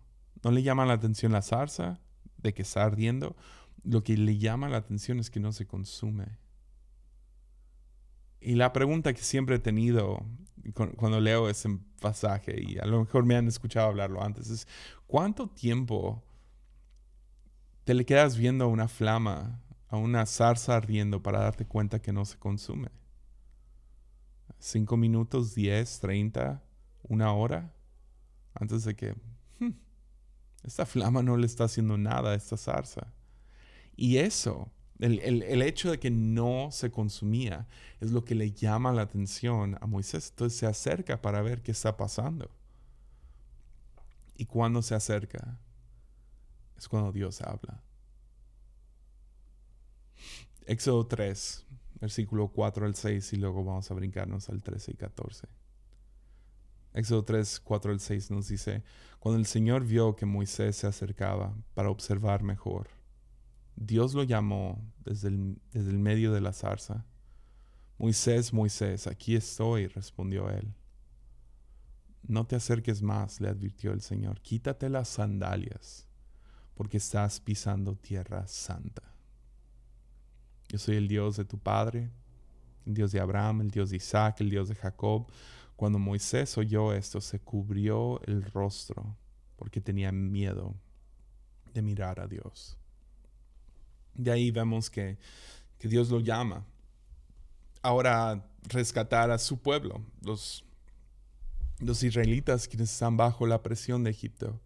[0.44, 2.00] No le llama la atención la zarza
[2.38, 3.36] de que está ardiendo.
[3.84, 6.38] Lo que le llama la atención es que no se consume.
[8.40, 10.26] Y la pregunta que siempre he tenido
[10.72, 14.68] cuando leo ese pasaje, y a lo mejor me han escuchado hablarlo antes, es
[15.08, 16.24] ¿cuánto tiempo
[17.84, 22.14] te le quedas viendo a una flama, a una zarza ardiendo para darte cuenta que
[22.14, 22.90] no se consume?
[24.60, 26.64] ¿Cinco minutos, diez, treinta,
[27.04, 27.74] una hora?
[28.54, 29.16] Antes de que
[29.60, 29.72] hmm,
[30.64, 33.14] esta flama no le está haciendo nada a esta zarza.
[33.96, 37.68] Y eso el, hecho de que no se consumía
[38.00, 40.30] es lo que le llama la atención a Moisés.
[40.30, 42.50] Entonces se acerca para ver qué está pasando.
[44.36, 45.60] Y cuando se acerca,
[46.78, 47.82] es cuando Dios habla.
[50.66, 51.66] Éxodo 3,
[52.00, 55.48] versículo 4 al 6, y luego vamos a brincarnos al 13 y 14.
[56.94, 58.84] Éxodo 3, 4 al 6 nos dice,
[59.20, 62.90] cuando el Señor vio que Moisés se acercaba para observar mejor,
[63.76, 67.06] Dios lo llamó desde el, desde el medio de la zarza.
[67.98, 70.74] Moisés, Moisés, aquí estoy, respondió él.
[72.26, 74.40] no te acerques más, le advirtió el Señor.
[74.42, 76.08] Quítate las sandalias,
[76.74, 79.04] porque estás pisando tierra santa.
[80.70, 82.10] Yo soy el Dios de tu Padre,
[82.86, 85.28] el Dios de Abraham, el Dios de Isaac, el Dios de Jacob.
[85.76, 89.18] Cuando Moisés oyó esto, se cubrió el rostro
[89.56, 90.76] porque tenía miedo
[91.74, 92.78] de mirar a Dios.
[94.14, 95.18] De ahí vemos que,
[95.78, 96.66] que Dios lo llama
[97.82, 100.64] ahora rescatar a su pueblo, los,
[101.80, 104.60] los israelitas quienes están bajo la presión de Egipto,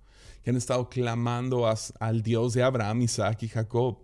[0.43, 1.67] que han estado clamando
[1.99, 3.97] al Dios de Abraham, Isaac y Jacob,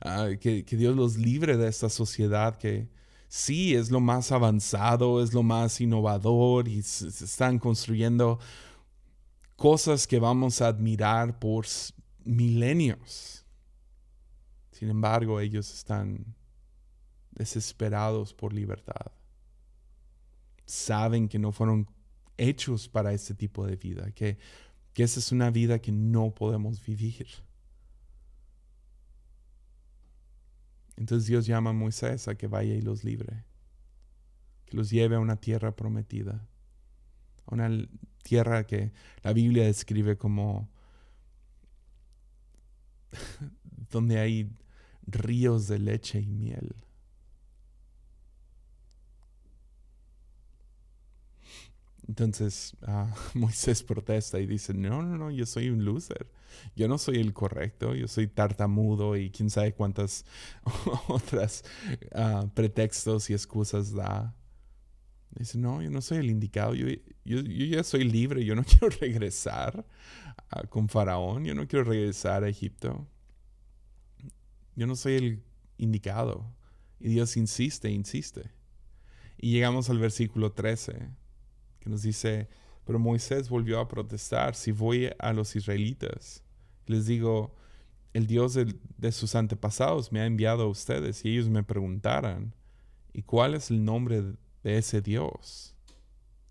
[0.00, 2.88] ah, que, que Dios los libre de esta sociedad que,
[3.28, 8.38] sí es lo más avanzado, es lo más innovador y se, están construyendo
[9.56, 11.66] cosas que vamos a admirar por
[12.24, 13.37] milenios.
[14.78, 16.36] Sin embargo, ellos están
[17.32, 19.10] desesperados por libertad.
[20.66, 21.90] Saben que no fueron
[22.36, 24.38] hechos para este tipo de vida, que,
[24.94, 27.26] que esa es una vida que no podemos vivir.
[30.94, 33.42] Entonces Dios llama a Moisés a que vaya y los libre,
[34.64, 36.46] que los lleve a una tierra prometida,
[37.46, 37.68] a una
[38.22, 38.92] tierra que
[39.24, 40.70] la Biblia describe como
[43.90, 44.52] donde hay
[45.08, 46.74] ríos de leche y miel.
[52.08, 56.26] Entonces ah, Moisés protesta y dice, no, no, no, yo soy un loser.
[56.74, 60.24] Yo no soy el correcto, yo soy tartamudo y quién sabe cuántas
[61.08, 61.64] otras
[62.14, 64.34] ah, pretextos y excusas da.
[65.30, 66.86] Dice, no, yo no soy el indicado, yo,
[67.24, 69.84] yo, ya soy libre, yo no quiero regresar
[70.50, 73.06] ah, con Faraón, yo no quiero regresar a Egipto.
[74.78, 75.42] Yo no soy el
[75.76, 76.54] indicado.
[77.00, 78.52] Y Dios insiste, insiste.
[79.36, 81.10] Y llegamos al versículo 13
[81.80, 82.48] que nos dice,
[82.84, 86.44] pero Moisés volvió a protestar, si voy a los israelitas,
[86.86, 87.56] les digo,
[88.12, 92.54] el Dios de, sus antepasados me ha enviado a ustedes y ellos me preguntaran,
[93.12, 94.22] ¿y cuál es el nombre
[94.62, 95.74] de ese Dios?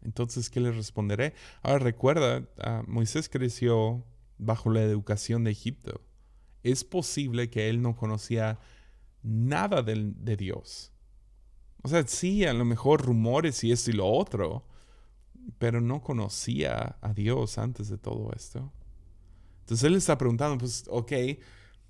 [0.01, 1.33] Entonces, ¿qué les responderé?
[1.61, 2.45] Ahora recuerda,
[2.87, 4.03] Moisés creció
[4.37, 6.01] bajo la educación de Egipto.
[6.63, 8.59] Es posible que él no conocía
[9.23, 10.91] nada de, de Dios.
[11.83, 14.65] O sea, sí, a lo mejor rumores y esto y lo otro,
[15.57, 18.71] pero no conocía a Dios antes de todo esto.
[19.61, 21.11] Entonces él está preguntando, pues, ok,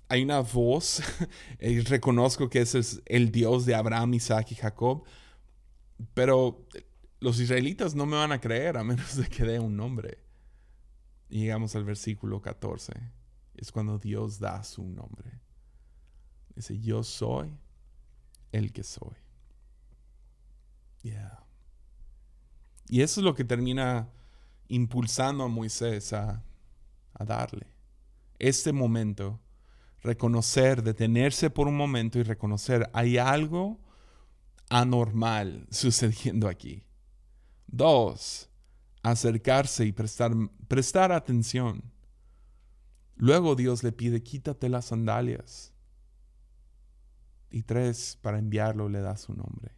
[0.08, 1.02] hay una voz,
[1.60, 5.04] y reconozco que ese es el Dios de Abraham, Isaac y Jacob,
[6.14, 6.66] pero
[7.20, 10.18] los israelitas no me van a creer a menos de que dé un nombre.
[11.28, 12.94] Llegamos al versículo 14.
[13.58, 15.40] Es cuando Dios da su nombre.
[16.54, 17.58] Dice, yo soy
[18.52, 19.16] el que soy.
[22.88, 24.08] Y eso es lo que termina
[24.68, 26.42] impulsando a Moisés a,
[27.18, 27.66] darle.
[28.38, 29.40] Este momento,
[30.02, 33.80] reconocer, detenerse por un momento y reconocer, hay algo
[34.70, 36.84] anormal sucediendo aquí.
[37.66, 38.48] Dos,
[39.02, 40.32] acercarse y prestar,
[40.68, 41.82] prestar atención.
[43.18, 45.72] Luego Dios le pide, quítate las sandalias.
[47.50, 49.72] Y tres, para enviarlo le da su nombre.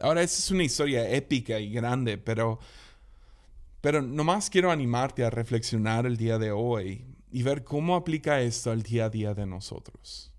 [0.00, 2.58] Ahora, esa es una historia épica y grande, pero,
[3.80, 8.72] pero nomás quiero animarte a reflexionar el día de hoy y ver cómo aplica esto
[8.72, 10.29] al día a día de nosotros.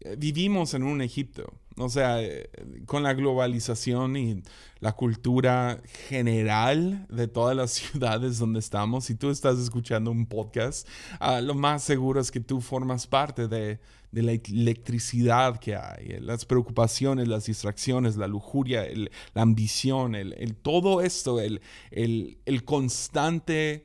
[0.00, 2.48] Eh, vivimos en un Egipto, o sea, eh,
[2.86, 4.42] con la globalización y
[4.78, 10.86] la cultura general de todas las ciudades donde estamos, si tú estás escuchando un podcast,
[11.18, 13.80] ah, lo más seguro es que tú formas parte de,
[14.12, 18.86] de la electricidad que hay, eh, las preocupaciones, las distracciones, la lujuria,
[19.34, 23.84] la ambición, el, todo esto, el, el constante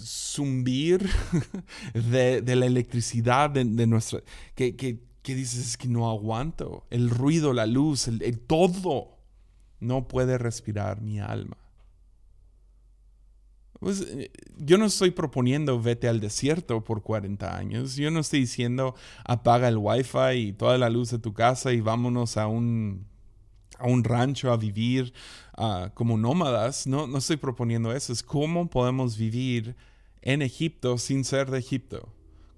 [0.00, 1.08] zumbir
[1.94, 4.22] de, la electricidad de, nuestra...
[4.54, 6.86] Que, que, que, dices es que no aguanto.
[6.90, 9.18] El ruido, la luz, el todo.
[9.80, 11.56] No puede respirar mi alma.
[13.80, 17.96] Pues, eh, yo no estoy proponiendo vete al desierto por 40 años.
[17.96, 21.80] Yo no estoy diciendo apaga el wifi y toda la luz de tu casa y
[21.80, 23.06] vámonos a un,
[23.78, 25.12] a un rancho a vivir
[25.56, 26.86] ah, como nómadas.
[26.86, 28.12] No, no estoy proponiendo eso.
[28.12, 29.76] Es cómo podemos vivir
[30.22, 32.08] en Egipto sin ser de Egipto.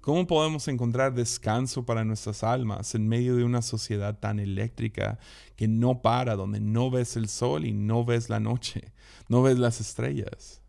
[0.01, 5.19] ¿Cómo podemos encontrar descanso para nuestras almas en medio de una sociedad tan eléctrica
[5.55, 8.93] que no para, donde no ves el sol y no ves la noche,
[9.27, 10.61] no ves las estrellas?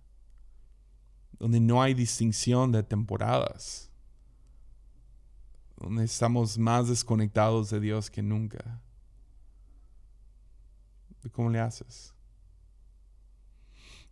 [1.40, 3.90] donde no hay distinción de temporadas,
[5.78, 8.82] donde estamos más desconectados de Dios que nunca.
[11.32, 12.14] ¿Cómo le haces?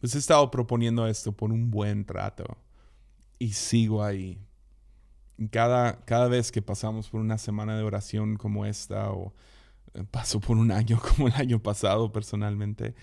[0.00, 2.44] Pues he estado proponiendo esto por un buen rato
[3.38, 4.40] y sigo ahí.
[5.50, 9.34] Cada, cada vez que pasamos por una semana de oración como esta o
[9.94, 12.94] eh, paso por un año como el año pasado personalmente,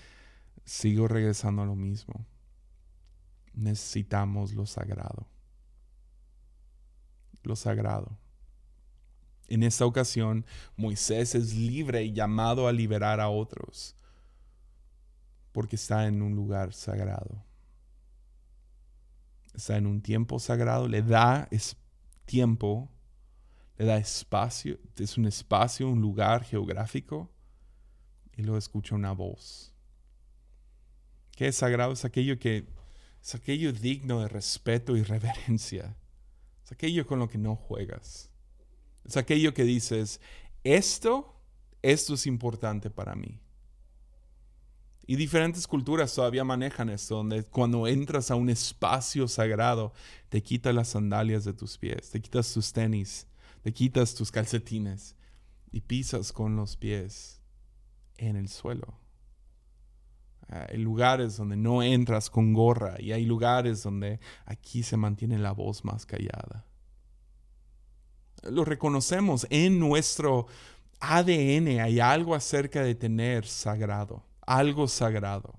[0.64, 2.26] sigo regresando a lo mismo.
[3.52, 5.26] Necesitamos lo sagrado.
[7.42, 8.18] Lo sagrado.
[9.48, 10.44] En esta ocasión,
[10.76, 13.96] Moisés es libre y llamado a liberar a otros
[15.56, 17.42] porque está en un lugar sagrado.
[19.54, 21.48] Está en un tiempo sagrado, le da
[22.26, 22.90] tiempo,
[23.78, 27.32] le da espacio, es un espacio, un lugar geográfico,
[28.36, 29.72] y luego escucha una voz.
[31.34, 31.92] ¿Qué es sagrado?
[31.92, 32.68] Es aquello que
[33.22, 35.96] es aquello digno de respeto y reverencia.
[36.66, 38.30] Es aquello con lo que no juegas.
[39.06, 40.20] Es aquello que dices,
[40.64, 41.40] esto,
[41.80, 43.40] esto es importante para mí.
[45.06, 49.92] Y diferentes culturas todavía manejan esto, donde cuando entras a un espacio sagrado,
[50.28, 53.28] te quitas las sandalias de tus pies, te quitas tus tenis,
[53.62, 55.14] te quitas tus calcetines
[55.70, 57.40] y pisas con los pies
[58.16, 58.98] en el suelo.
[60.48, 65.38] Ah, hay lugares donde no entras con gorra y hay lugares donde aquí se mantiene
[65.38, 66.66] la voz más callada.
[68.42, 70.48] Lo reconocemos en nuestro
[70.98, 75.58] ADN, hay algo acerca de tener sagrado algo sagrado.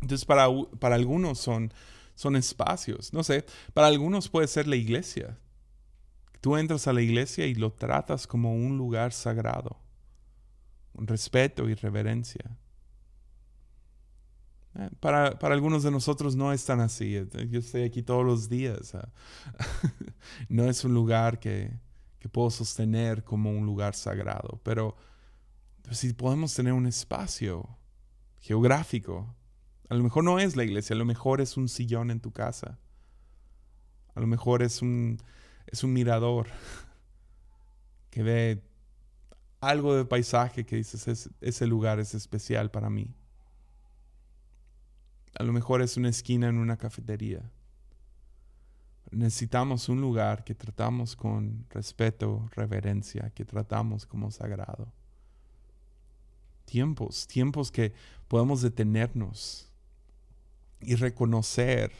[0.00, 0.48] Entonces, para,
[0.78, 1.72] para algunos son,
[2.14, 5.38] son espacios, no sé, para algunos puede ser la iglesia.
[6.40, 9.80] Tú entras a la iglesia y lo tratas como un lugar sagrado,
[10.94, 12.56] un respeto y reverencia.
[14.78, 17.14] Eh, para, para, algunos de nosotros no es tan así.
[17.50, 18.94] Yo estoy aquí todos los días.
[18.94, 19.08] Ah.
[20.48, 21.72] no es un lugar que,
[22.18, 24.96] que puedo sostener como un lugar sagrado, pero
[25.92, 27.78] si podemos tener un espacio
[28.40, 29.34] geográfico,
[29.88, 32.32] a lo mejor no es la iglesia, a lo mejor es un sillón en tu
[32.32, 32.78] casa.
[34.14, 35.18] A lo mejor es un,
[35.66, 36.48] es un mirador
[38.10, 38.62] que ve
[39.60, 43.14] algo de paisaje que dices, ese lugar es especial para mí.
[45.38, 47.50] A lo mejor es una esquina en una cafetería.
[49.10, 54.92] Necesitamos un lugar que tratamos con respeto, reverencia, que tratamos como sagrado
[56.66, 57.94] tiempos, tiempos que
[58.28, 59.72] podemos detenernos
[60.80, 61.92] y reconocer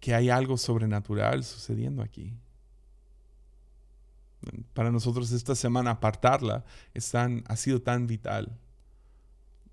[0.00, 2.34] que hay algo sobrenatural sucediendo aquí.
[4.72, 8.58] Para nosotros esta semana apartarla es ha sido tan vital.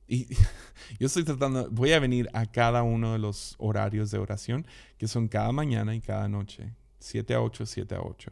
[0.08, 0.28] Y
[1.00, 5.08] yo estoy tratando, voy a venir a cada uno de los horarios de oración, que
[5.08, 8.32] son cada mañana y cada noche, 7 a 8, 7 a 8.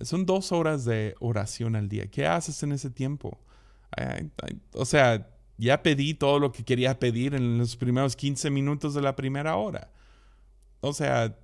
[0.00, 2.06] Son dos horas de oración al día.
[2.10, 3.38] ¿Qué haces en ese tiempo?
[4.74, 9.02] o sea, ya pedí todo lo que quería pedir en los primeros 15 minutos de
[9.02, 9.90] la primera hora.
[10.80, 11.36] O sea,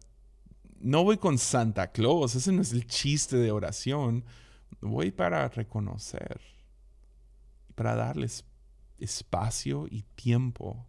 [0.79, 4.25] no voy con Santa Claus, ese no es el chiste de oración.
[4.81, 6.41] Voy para reconocer,
[7.75, 8.45] para darles
[8.99, 10.87] espacio y tiempo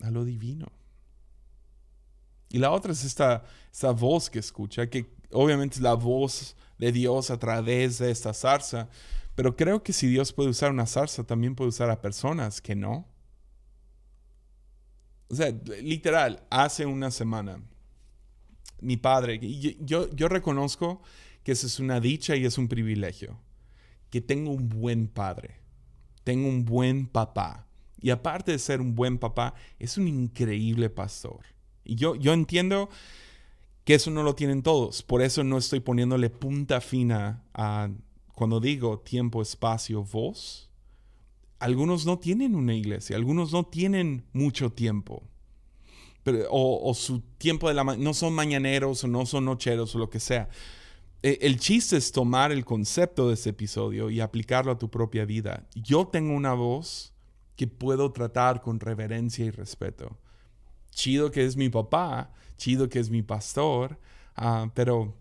[0.00, 0.72] a lo divino.
[2.50, 7.30] Y la otra es esta, esta voz que escucha, que obviamente la voz de Dios
[7.30, 8.88] a través de esta zarza,
[9.34, 12.74] pero creo que si Dios puede usar una zarza, también puede usar a personas que
[12.74, 13.06] no.
[15.28, 17.62] O sea, literal, hace una semana,
[18.80, 19.40] mi padre,
[19.80, 21.00] yo, yo reconozco
[21.42, 23.38] que eso es una dicha y es un privilegio,
[24.10, 25.60] que tengo un buen padre,
[26.24, 27.66] tengo un buen papá.
[28.00, 31.46] Y aparte de ser un buen papá, es un increíble pastor.
[31.84, 32.90] Y yo, yo entiendo
[33.84, 35.02] que eso no lo tienen todos.
[35.02, 37.90] Por eso no estoy poniéndole punta fina a
[38.34, 40.70] cuando digo tiempo, espacio, voz.
[41.58, 45.22] Algunos no tienen una iglesia, algunos no tienen mucho tiempo.
[46.24, 50.10] Pero, o, su tiempo de la no son mañaneros o no son nocheros o lo
[50.10, 50.48] que sea.
[51.22, 55.24] E, el chiste es tomar el concepto de ese episodio y aplicarlo a tu propia
[55.24, 55.66] vida.
[55.74, 57.12] Yo tengo una voz
[57.56, 60.18] que puedo tratar con reverencia y respeto.
[60.90, 62.32] Chido que es mi papá,
[62.62, 63.98] chido que es mi pastor,
[64.36, 65.16] ah, pero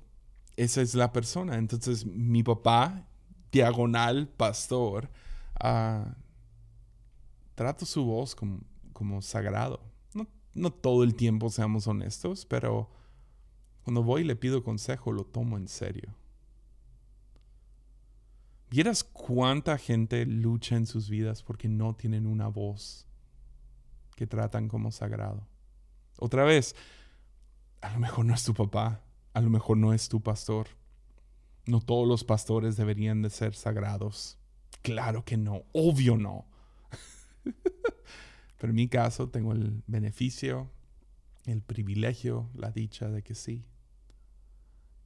[0.55, 1.55] esa es la persona.
[1.55, 3.07] Entonces, mi papá,
[3.51, 5.09] diagonal pastor,
[5.63, 6.07] uh,
[7.55, 8.59] trato su voz como,
[8.93, 9.81] como sagrado.
[10.13, 12.91] No, no, todo el tiempo seamos honestos, pero
[13.83, 16.13] cuando voy y le pido consejo, lo tomo en serio.
[18.69, 23.07] ¿Vieras cuánta gente lucha en sus vidas porque no tienen una voz
[24.15, 25.47] que tratan como sagrado?
[26.19, 26.75] Otra vez,
[27.82, 29.03] a lo mejor no es tu papá,
[29.34, 30.67] a lo mejor no es tu pastor.
[31.65, 34.38] No todos los pastores deberían de ser sagrados.
[34.82, 36.45] claro que no, obvio no.
[38.57, 40.69] Pero en mi caso tengo el beneficio,
[41.45, 43.65] el privilegio, la dicha de que sí.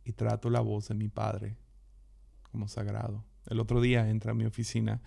[0.04, 1.58] Y trato la voz de mi padre
[2.52, 3.24] como sagrado.
[3.48, 5.02] El otro día entra a mi oficina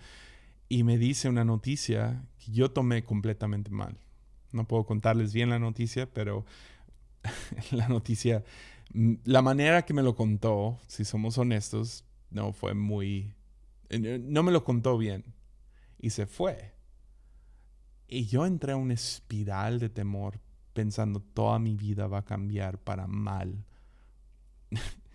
[0.67, 3.97] y me dice una noticia que yo tomé completamente mal.
[4.51, 6.45] No puedo contarles bien la noticia, pero
[7.71, 8.43] la noticia,
[8.93, 13.33] mm, la manera que me lo contó, si somos honestos, no fue muy...
[13.89, 15.23] Eh, no me lo contó bien.
[15.99, 16.73] Y se fue.
[18.07, 20.39] Y yo entré a una espiral de temor
[20.73, 23.65] pensando toda mi vida va a cambiar para mal.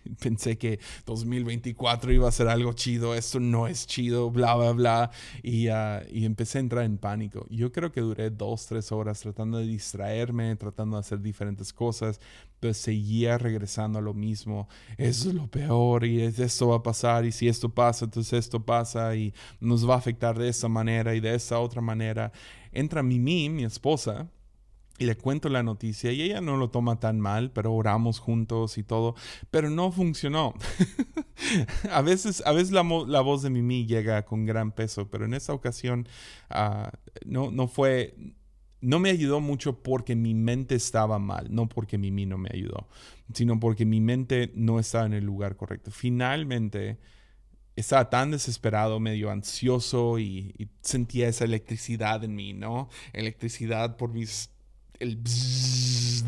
[0.21, 5.11] Pensé que 2024 iba a ser algo chido, esto no es chido, bla, bla, bla.
[5.43, 7.45] Y, ah, y, empecé a entrar en pánico.
[7.49, 12.19] Yo creo que duré dos, tres horas tratando de distraerme, tratando de hacer diferentes cosas,
[12.59, 14.67] pero seguía regresando a lo mismo.
[14.97, 18.65] Eso es lo peor y esto va a pasar y si esto pasa, entonces esto
[18.65, 22.31] pasa y nos va a afectar de esa manera y de esa otra manera.
[22.71, 24.27] Entra Mimi, mi esposa,
[24.97, 28.77] y le cuento la noticia y ella no lo toma tan mal, pero oramos juntos
[28.77, 29.15] y todo,
[29.51, 30.53] pero no funcionó.
[31.91, 35.53] a veces, a veces la, voz de Mimi llega con gran peso, pero en esta
[35.53, 36.07] ocasión
[36.49, 36.91] ah,
[37.25, 38.15] no, no fue,
[38.79, 42.87] no me ayudó mucho porque mi mente estaba mal, no porque Mimi no me ayudó,
[43.33, 45.91] sino porque mi mente no estaba en el lugar correcto.
[45.91, 46.99] Finalmente
[47.75, 52.87] estaba tan desesperado, medio ansioso y, y sentía esa electricidad en mí, ¿no?
[53.11, 54.54] Electricidad por mis
[54.99, 55.21] el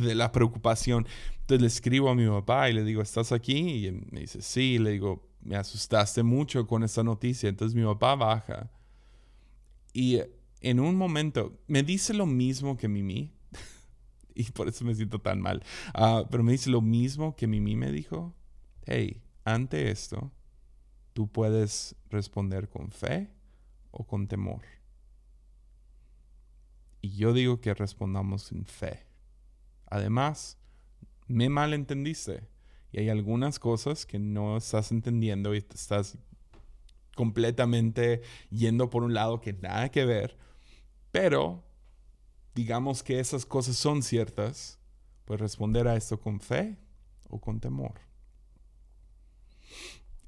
[0.01, 1.07] de la preocupación.
[1.41, 3.87] Entonces le escribo a mi papá y le digo, ¿estás aquí?
[3.87, 4.79] Y me dice, sí.
[4.79, 7.49] le digo, me asustaste mucho con esta noticia.
[7.49, 8.71] Entonces mi papá baja.
[9.93, 10.19] Y
[10.61, 13.33] en un momento me dice lo mismo que Mimi.
[14.35, 15.63] y por eso me siento tan mal.
[15.93, 18.33] Ah, pero me dice lo mismo que Mimi me dijo.
[18.85, 20.31] Hey, ante esto,
[21.13, 23.29] tú puedes responder con fe
[23.91, 24.61] o con temor.
[27.01, 29.05] Y yo digo que respondamos en fe.
[29.85, 30.57] Además,
[31.27, 32.47] me malentendiste.
[32.91, 36.17] Y hay algunas cosas que no estás entendiendo y estás
[37.15, 40.37] completamente yendo por un lado que nada que ver.
[41.11, 41.63] Pero,
[42.55, 44.79] digamos que esas cosas son ciertas,
[45.25, 46.77] pues responder a esto con fe
[47.29, 47.99] o con temor.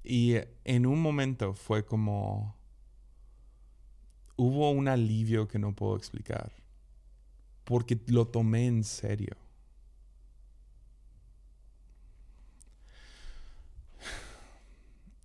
[0.03, 2.58] Y en un momento fue como
[4.39, 6.53] hubo un alivio que no puedo explicar,
[7.65, 9.35] porque lo tomé en serio.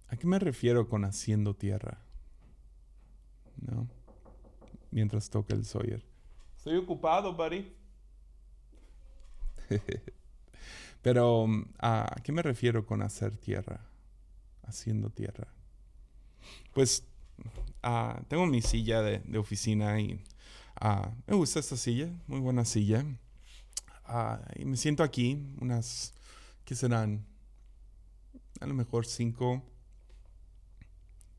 [0.09, 1.99] ¿A qué me refiero con haciendo tierra?
[3.63, 3.89] ¿No?
[4.91, 6.05] Mientras toca el Sawyer.
[6.57, 7.73] Estoy ocupado, buddy.
[11.03, 11.47] Pero,
[11.79, 13.81] ¿a qué me refiero con hacer tierra?
[14.65, 15.47] Haciendo tierra.
[16.73, 17.05] Pues
[17.83, 20.23] Ah, tengo mi silla de, oficina y
[20.81, 23.05] ah, me gusta esta silla, muy buena silla.
[24.07, 26.15] Ah, y me siento aquí unas,
[26.65, 27.27] ¿qué serán?
[28.61, 29.63] A lo mejor cinco,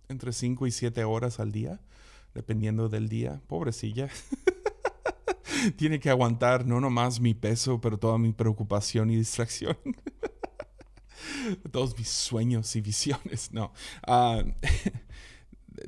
[0.09, 1.79] entre cinco y siete horas al día,
[2.33, 3.41] dependiendo del día.
[3.47, 4.09] Pobre silla.
[5.77, 9.77] Tiene que aguantar no nomás mi peso, pero toda mi preocupación y distracción.
[11.71, 13.71] Todos mis sueños y visiones, no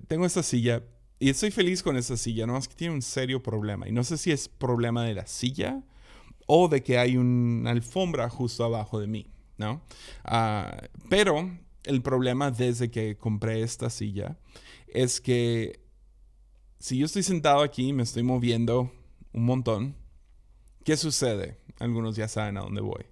[0.07, 0.83] tengo esta silla
[1.19, 3.87] y estoy feliz con esta silla, nomás que tiene un serio problema.
[3.87, 5.83] Y no sé si es problema de la silla
[6.45, 9.81] o de que hay una alfombra justo abajo de mí, ¿no?
[10.23, 10.77] Ah,
[11.09, 11.49] pero
[11.83, 14.37] el problema desde que compré esta silla
[14.87, 15.79] es que
[16.79, 18.91] si yo estoy sentado aquí y me estoy moviendo
[19.33, 19.95] un montón,
[20.83, 21.59] ¿qué sucede?
[21.79, 23.05] Algunos ya saben a dónde voy.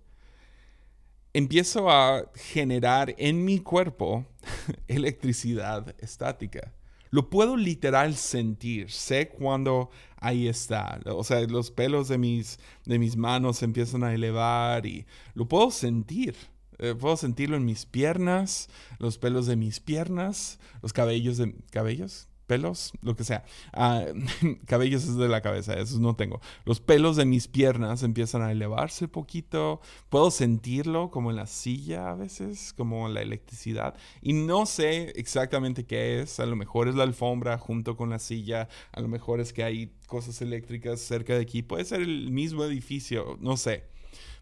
[1.36, 4.26] Empiezo a generar en mi cuerpo
[4.88, 6.72] electricidad estática.
[7.10, 8.90] Lo puedo literal sentir.
[8.90, 11.02] Sé cuando ahí está.
[11.08, 15.72] O sea, los pelos de mis, de mis manos empiezan a elevar y lo puedo
[15.72, 16.38] sentir.
[16.80, 21.54] Eh, puedo sentirlo en mis piernas, los pelos de mis piernas, los cabellos de...
[21.70, 22.30] ¿Cabellos?
[22.46, 23.44] Pelos, lo que sea.
[23.74, 24.06] Ah,
[24.66, 26.42] cabellos es de la cabeza, esos no tengo.
[26.66, 29.82] Los pelos de mis piernas empiezan a elevarse poquito.
[30.10, 33.96] Puedo sentirlo como en la silla a veces, como la electricidad.
[34.22, 36.40] Y no sé exactamente qué es.
[36.40, 38.68] A lo mejor es la alfombra junto con la silla.
[38.92, 41.62] A lo mejor es que hay cosas eléctricas cerca de aquí.
[41.62, 43.86] Puede ser el mismo edificio, no sé.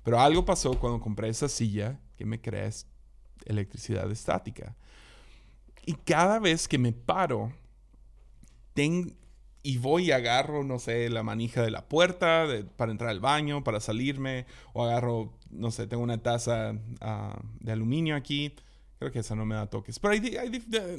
[0.03, 2.69] Pero algo pasó cuando compré esa silla que me crea
[3.45, 4.75] electricidad estática.
[5.85, 7.51] Y cada vez que me paro,
[9.63, 13.63] y voy y agarro, no sé, la manija de la puerta para entrar al baño,
[13.63, 18.53] para salirme, o agarro, no sé, tengo una taza ah, de aluminio aquí.
[18.99, 19.99] Creo que esa no me da toques.
[19.99, 20.15] Pero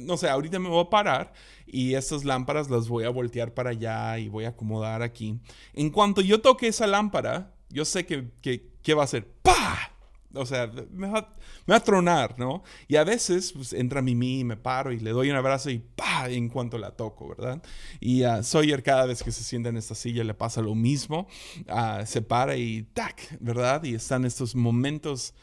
[0.01, 1.33] no sé, ahorita me voy a parar
[1.65, 5.39] y estas lámparas las voy a voltear para allá y voy a acomodar aquí.
[5.73, 9.91] En cuanto yo toque esa lámpara, yo sé que, que, va a ser ¡pa!
[10.35, 11.29] O sea, me va,
[11.67, 12.63] a tronar, ¿no?
[12.87, 16.29] Y a veces pues, entra Mimi me paro y le doy un abrazo y ¡pa!
[16.29, 17.61] En cuanto la toco, ¿verdad?
[17.99, 21.27] Y a Sawyer cada vez que se sienta en esta silla le pasa lo mismo.
[21.67, 23.37] Uh, se para y ¡tac!
[23.39, 23.83] ¿Verdad?
[23.83, 25.33] Y están estos momentos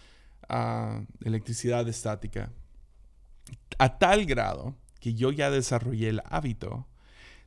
[0.48, 2.52] uh, de electricidad estática.
[3.78, 6.86] A tal grado que yo ya desarrollé el hábito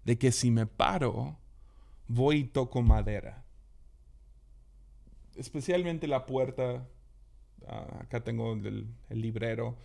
[0.04, 1.38] de que si me paro,
[2.08, 3.44] voy y toco madera.
[5.36, 6.88] Especialmente la puerta
[7.68, 9.78] Ah, acá tengo el, librero.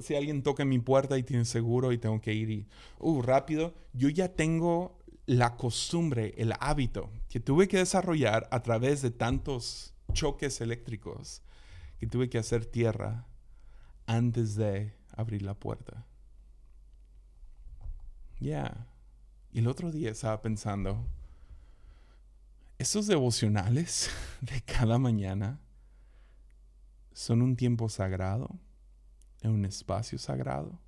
[0.00, 2.66] Si alguien toca mi puerta y tiene seguro y tengo que ir y,
[2.98, 9.00] uh, rápido, yo ya tengo la costumbre, el hábito que tuve que desarrollar a través
[9.02, 11.42] de tantos choques eléctricos
[11.98, 13.26] que tuve que hacer tierra
[14.06, 16.04] antes de abrir la puerta.
[18.40, 18.88] Ya.
[19.52, 21.06] Y el otro día estaba pensando,
[22.78, 25.60] estos devocionales de cada mañana,
[27.12, 28.58] son un tiempo sagrado,
[29.42, 30.80] en un espacio sagrado,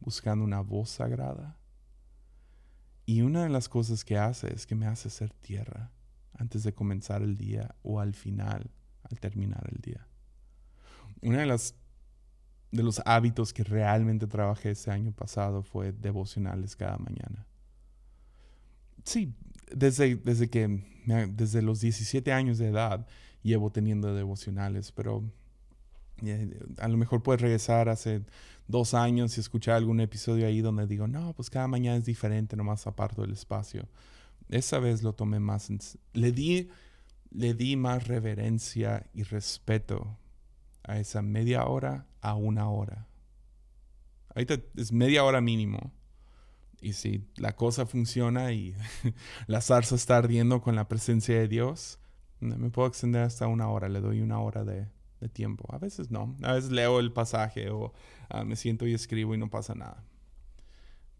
[0.00, 1.56] buscando una voz sagrada.
[3.06, 5.90] Y una de las cosas que hace es que me hace ser tierra
[6.34, 8.70] antes de comenzar el día o al final,
[9.02, 10.06] al terminar el día.
[11.22, 11.74] Una de las
[12.70, 17.46] de los hábitos que realmente trabajé ese año pasado fue devocionales cada mañana.
[19.04, 19.34] Sí,
[19.74, 20.84] desde, desde que
[21.28, 23.06] desde los 17 años de edad
[23.42, 25.24] llevo teniendo devocionales, pero
[26.78, 28.22] a lo mejor puedes regresar hace
[28.66, 32.56] dos años y escuchar algún episodio ahí donde digo, no, pues cada mañana es diferente,
[32.56, 33.88] nomás aparto del espacio.
[34.48, 35.70] Esa vez lo tomé más,
[36.12, 36.68] le di,
[37.30, 40.16] le di más reverencia y respeto
[40.84, 43.06] a esa media hora a una hora.
[44.34, 45.92] Ahorita es media hora mínimo.
[46.80, 48.74] Y si la cosa funciona y
[49.46, 51.98] la zarza está ardiendo con la presencia de Dios,
[52.40, 53.88] me puedo extender hasta una hora.
[53.88, 54.86] Le doy una hora de,
[55.20, 55.66] de tiempo.
[55.72, 56.36] A veces no.
[56.42, 57.92] A veces leo el pasaje o
[58.28, 60.04] ah, me siento y escribo y no pasa nada.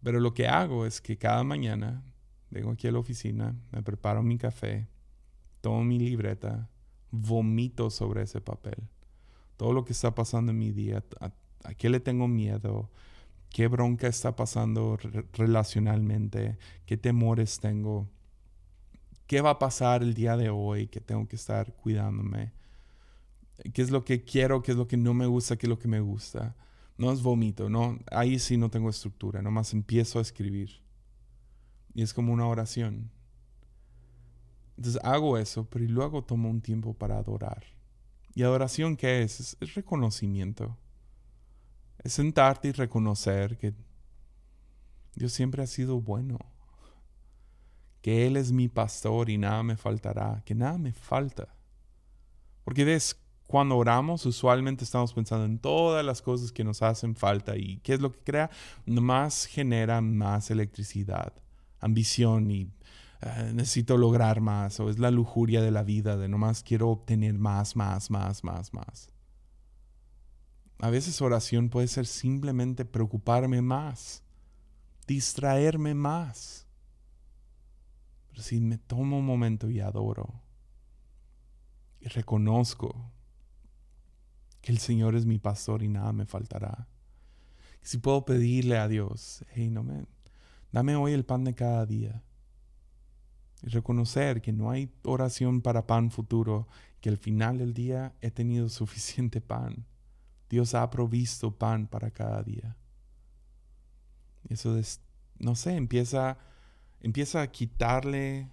[0.02, 2.02] Pero lo que hago es que cada mañana
[2.50, 4.88] vengo aquí a la oficina, me preparo mi café,
[5.60, 6.70] tomo mi libreta,
[7.10, 8.88] vomito sobre ese papel.
[9.56, 11.32] Todo lo que está pasando en mi día, a,
[11.74, 12.90] qué le tengo miedo,
[13.50, 14.96] qué bronca está pasando
[15.32, 18.08] relacionalmente, qué temores tengo,
[19.26, 22.52] qué va a pasar el día de hoy, que tengo que estar cuidándome
[23.72, 25.78] qué es lo que quiero, qué es lo que no me gusta, qué es lo
[25.78, 26.56] que me gusta.
[26.96, 30.82] No es vomito, no, ahí sí no tengo estructura, nomás empiezo a escribir.
[31.94, 33.10] Y es como una oración.
[34.76, 37.64] Entonces hago eso, pero luego tomo un tiempo para adorar.
[38.34, 39.56] ¿Y adoración qué es?
[39.60, 40.76] Es, reconocimiento.
[41.98, 43.74] Es sentarte y reconocer que
[45.16, 46.38] Dios siempre ha sido bueno.
[48.00, 50.42] Que Él es mi pastor y nada me faltará.
[50.44, 51.48] Que nada me falta.
[52.62, 57.56] Porque ves, cuando oramos, usualmente estamos pensando en todas las cosas que nos hacen falta
[57.56, 58.50] y qué es lo que crea,
[58.84, 61.32] nomás genera más electricidad,
[61.80, 62.70] ambición y
[63.22, 67.38] eh, necesito lograr más, o es la lujuria de la vida de nomás quiero obtener
[67.38, 69.08] más, más, más, más, más.
[70.80, 74.22] A veces oración puede ser simplemente preocuparme más,
[75.06, 76.66] distraerme más.
[78.28, 80.42] Pero si me tomo un momento y adoro
[81.98, 83.10] y reconozco
[84.68, 86.88] el Señor es mi pastor y nada me faltará.
[87.82, 90.06] Si puedo pedirle a Dios, hey, no me,
[90.72, 92.22] dame hoy el pan de cada día.
[93.62, 96.68] Y reconocer que no hay oración para pan futuro,
[97.00, 99.86] que al final del día he tenido suficiente pan.
[100.50, 102.76] Dios ha provisto pan para cada día.
[104.48, 105.00] Eso, es,
[105.38, 106.38] no sé, empieza,
[107.00, 108.48] empieza a quitarle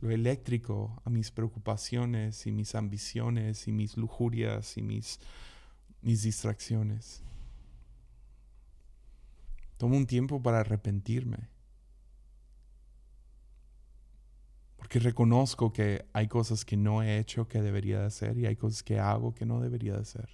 [0.00, 5.20] lo eléctrico a mis preocupaciones y mis ambiciones y mis lujurias y mis,
[6.00, 7.22] mis distracciones.
[9.76, 11.48] Tomo un tiempo para arrepentirme.
[14.76, 18.56] Porque reconozco que hay cosas que no he hecho que debería de hacer y hay
[18.56, 20.30] cosas que hago que no debería de hacer.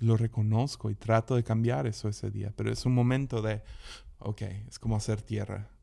[0.00, 3.62] Lo reconozco y trato de cambiar eso ese día, pero es un momento de,
[4.18, 5.73] ok, es como hacer tierra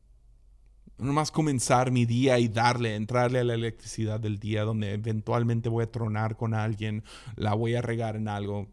[0.98, 5.68] no más comenzar mi día y darle, entrarle a la electricidad del día donde eventualmente
[5.68, 7.02] voy a tronar con alguien,
[7.36, 8.68] la voy a regar en algo.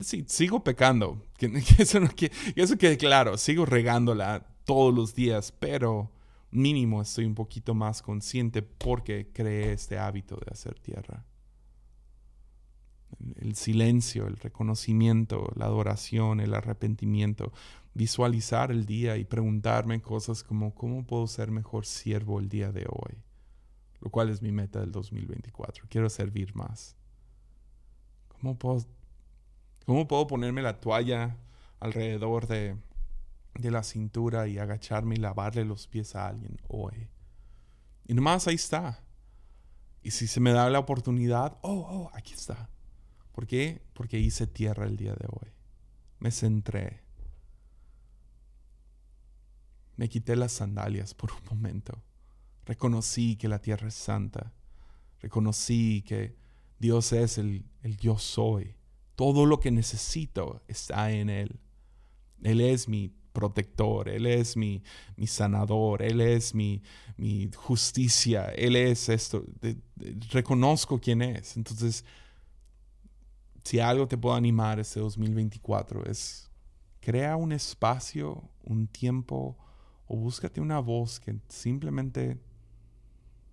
[0.00, 1.46] Sí, sigo pecando, que,
[1.78, 6.12] eso, que, eso quede claro, sigo regándola todos los días, pero
[6.50, 11.24] mínimo estoy un poquito más consciente porque creé este hábito de hacer tierra.
[13.40, 17.52] el silencio, el reconocimiento, la adoración, el arrepentimiento,
[17.94, 22.86] visualizar el día y preguntarme cosas como cómo puedo ser mejor siervo el día de
[22.88, 23.22] hoy,
[24.00, 25.86] lo cual es mi meta del 2024.
[25.88, 26.96] Quiero servir más.
[28.28, 28.84] ¿Cómo puedo,
[29.86, 31.36] cómo puedo ponerme la toalla
[31.80, 32.76] alrededor de,
[33.54, 37.08] de la cintura y agacharme y lavarle los pies a alguien hoy?
[38.06, 39.04] Y nomás ahí está.
[40.02, 42.70] Y si se me da la oportunidad, oh, oh, aquí está.
[43.32, 43.82] ¿Por qué?
[43.92, 45.52] Porque hice tierra el día de hoy.
[46.18, 47.02] Me centré.
[50.00, 52.02] Me quité las sandalias por un momento.
[52.64, 54.50] Reconocí que la tierra es santa.
[55.18, 56.38] Reconocí que
[56.78, 58.76] Dios es el, el yo soy.
[59.14, 61.60] Todo lo que necesito está en Él.
[62.42, 64.82] Él es mi protector, Él es mi,
[65.16, 66.82] mi sanador, Él es mi,
[67.18, 69.44] mi justicia, Él es esto.
[70.30, 71.58] reconozco quién es.
[71.58, 72.06] Entonces,
[73.64, 76.50] si algo te puedo animar este 2024 es
[77.00, 79.58] crea un espacio, un tiempo
[80.12, 82.36] o búscate una voz que simplemente,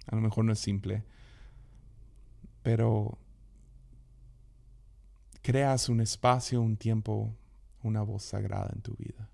[0.08, 1.04] a lo mejor no es simple,
[2.64, 3.20] pero
[5.44, 7.38] creas un espacio, un tiempo,
[7.84, 9.30] una voz sagrada en tu vida.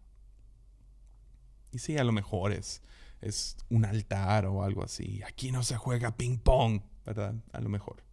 [1.72, 2.84] Y sí, a lo mejor es,
[3.22, 5.22] es un altar o algo así.
[5.26, 7.36] Aquí no se juega ping pong, ¿verdad?
[7.54, 8.04] A lo mejor.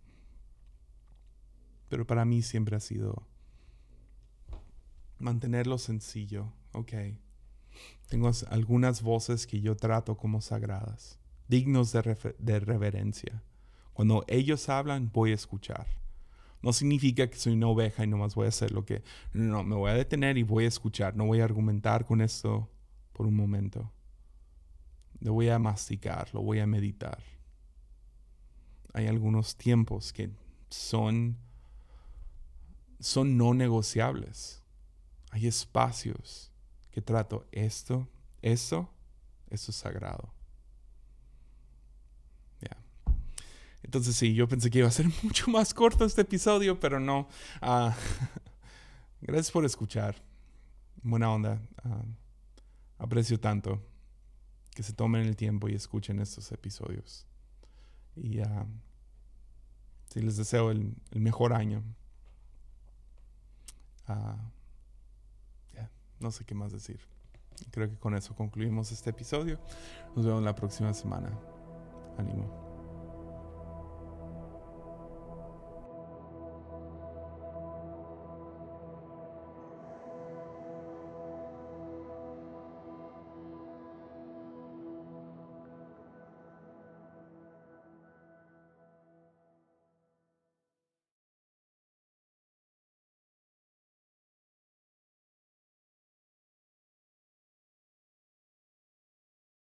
[1.89, 3.27] Pero para mí siempre ha sido
[5.19, 6.53] mantenerlo sencillo.
[6.71, 6.93] Ok.
[8.11, 13.41] Tengo algunas voces que yo trato como sagradas, dignos de, reverencia.
[13.93, 15.87] Cuando ellos hablan, voy a escuchar.
[16.61, 19.05] No significa que soy una oveja y nomás voy a hacer lo que...
[19.33, 21.15] No, me voy a detener y voy a escuchar.
[21.15, 22.69] No voy a argumentar con esto
[23.13, 23.93] por un momento.
[25.21, 27.23] Lo voy a masticar, lo voy a meditar.
[28.93, 30.31] Hay algunos tiempos que
[30.69, 31.37] son,
[32.99, 34.65] son no negociables.
[35.31, 36.50] Hay espacios
[36.91, 38.09] que trato esto,
[38.43, 38.91] eso,
[39.49, 40.33] eso es sagrado.
[43.83, 47.29] Entonces sí, yo pensé que iba a ser mucho más corto este episodio, pero no.
[47.61, 47.97] Ah,
[49.21, 50.15] gracias por escuchar.
[51.03, 51.61] Buena onda.
[51.83, 52.05] Ah,
[52.99, 53.83] aprecio tanto
[54.75, 57.27] que se tomen el tiempo y escuchen estos episodios.
[58.15, 58.67] Y uh,
[60.13, 61.83] sí, les deseo el, mejor año.
[66.21, 67.01] No sé qué más decir.
[67.71, 69.59] Creo que con eso concluimos este episodio.
[70.15, 71.31] Nos vemos la próxima semana.
[72.19, 72.70] Ánimo.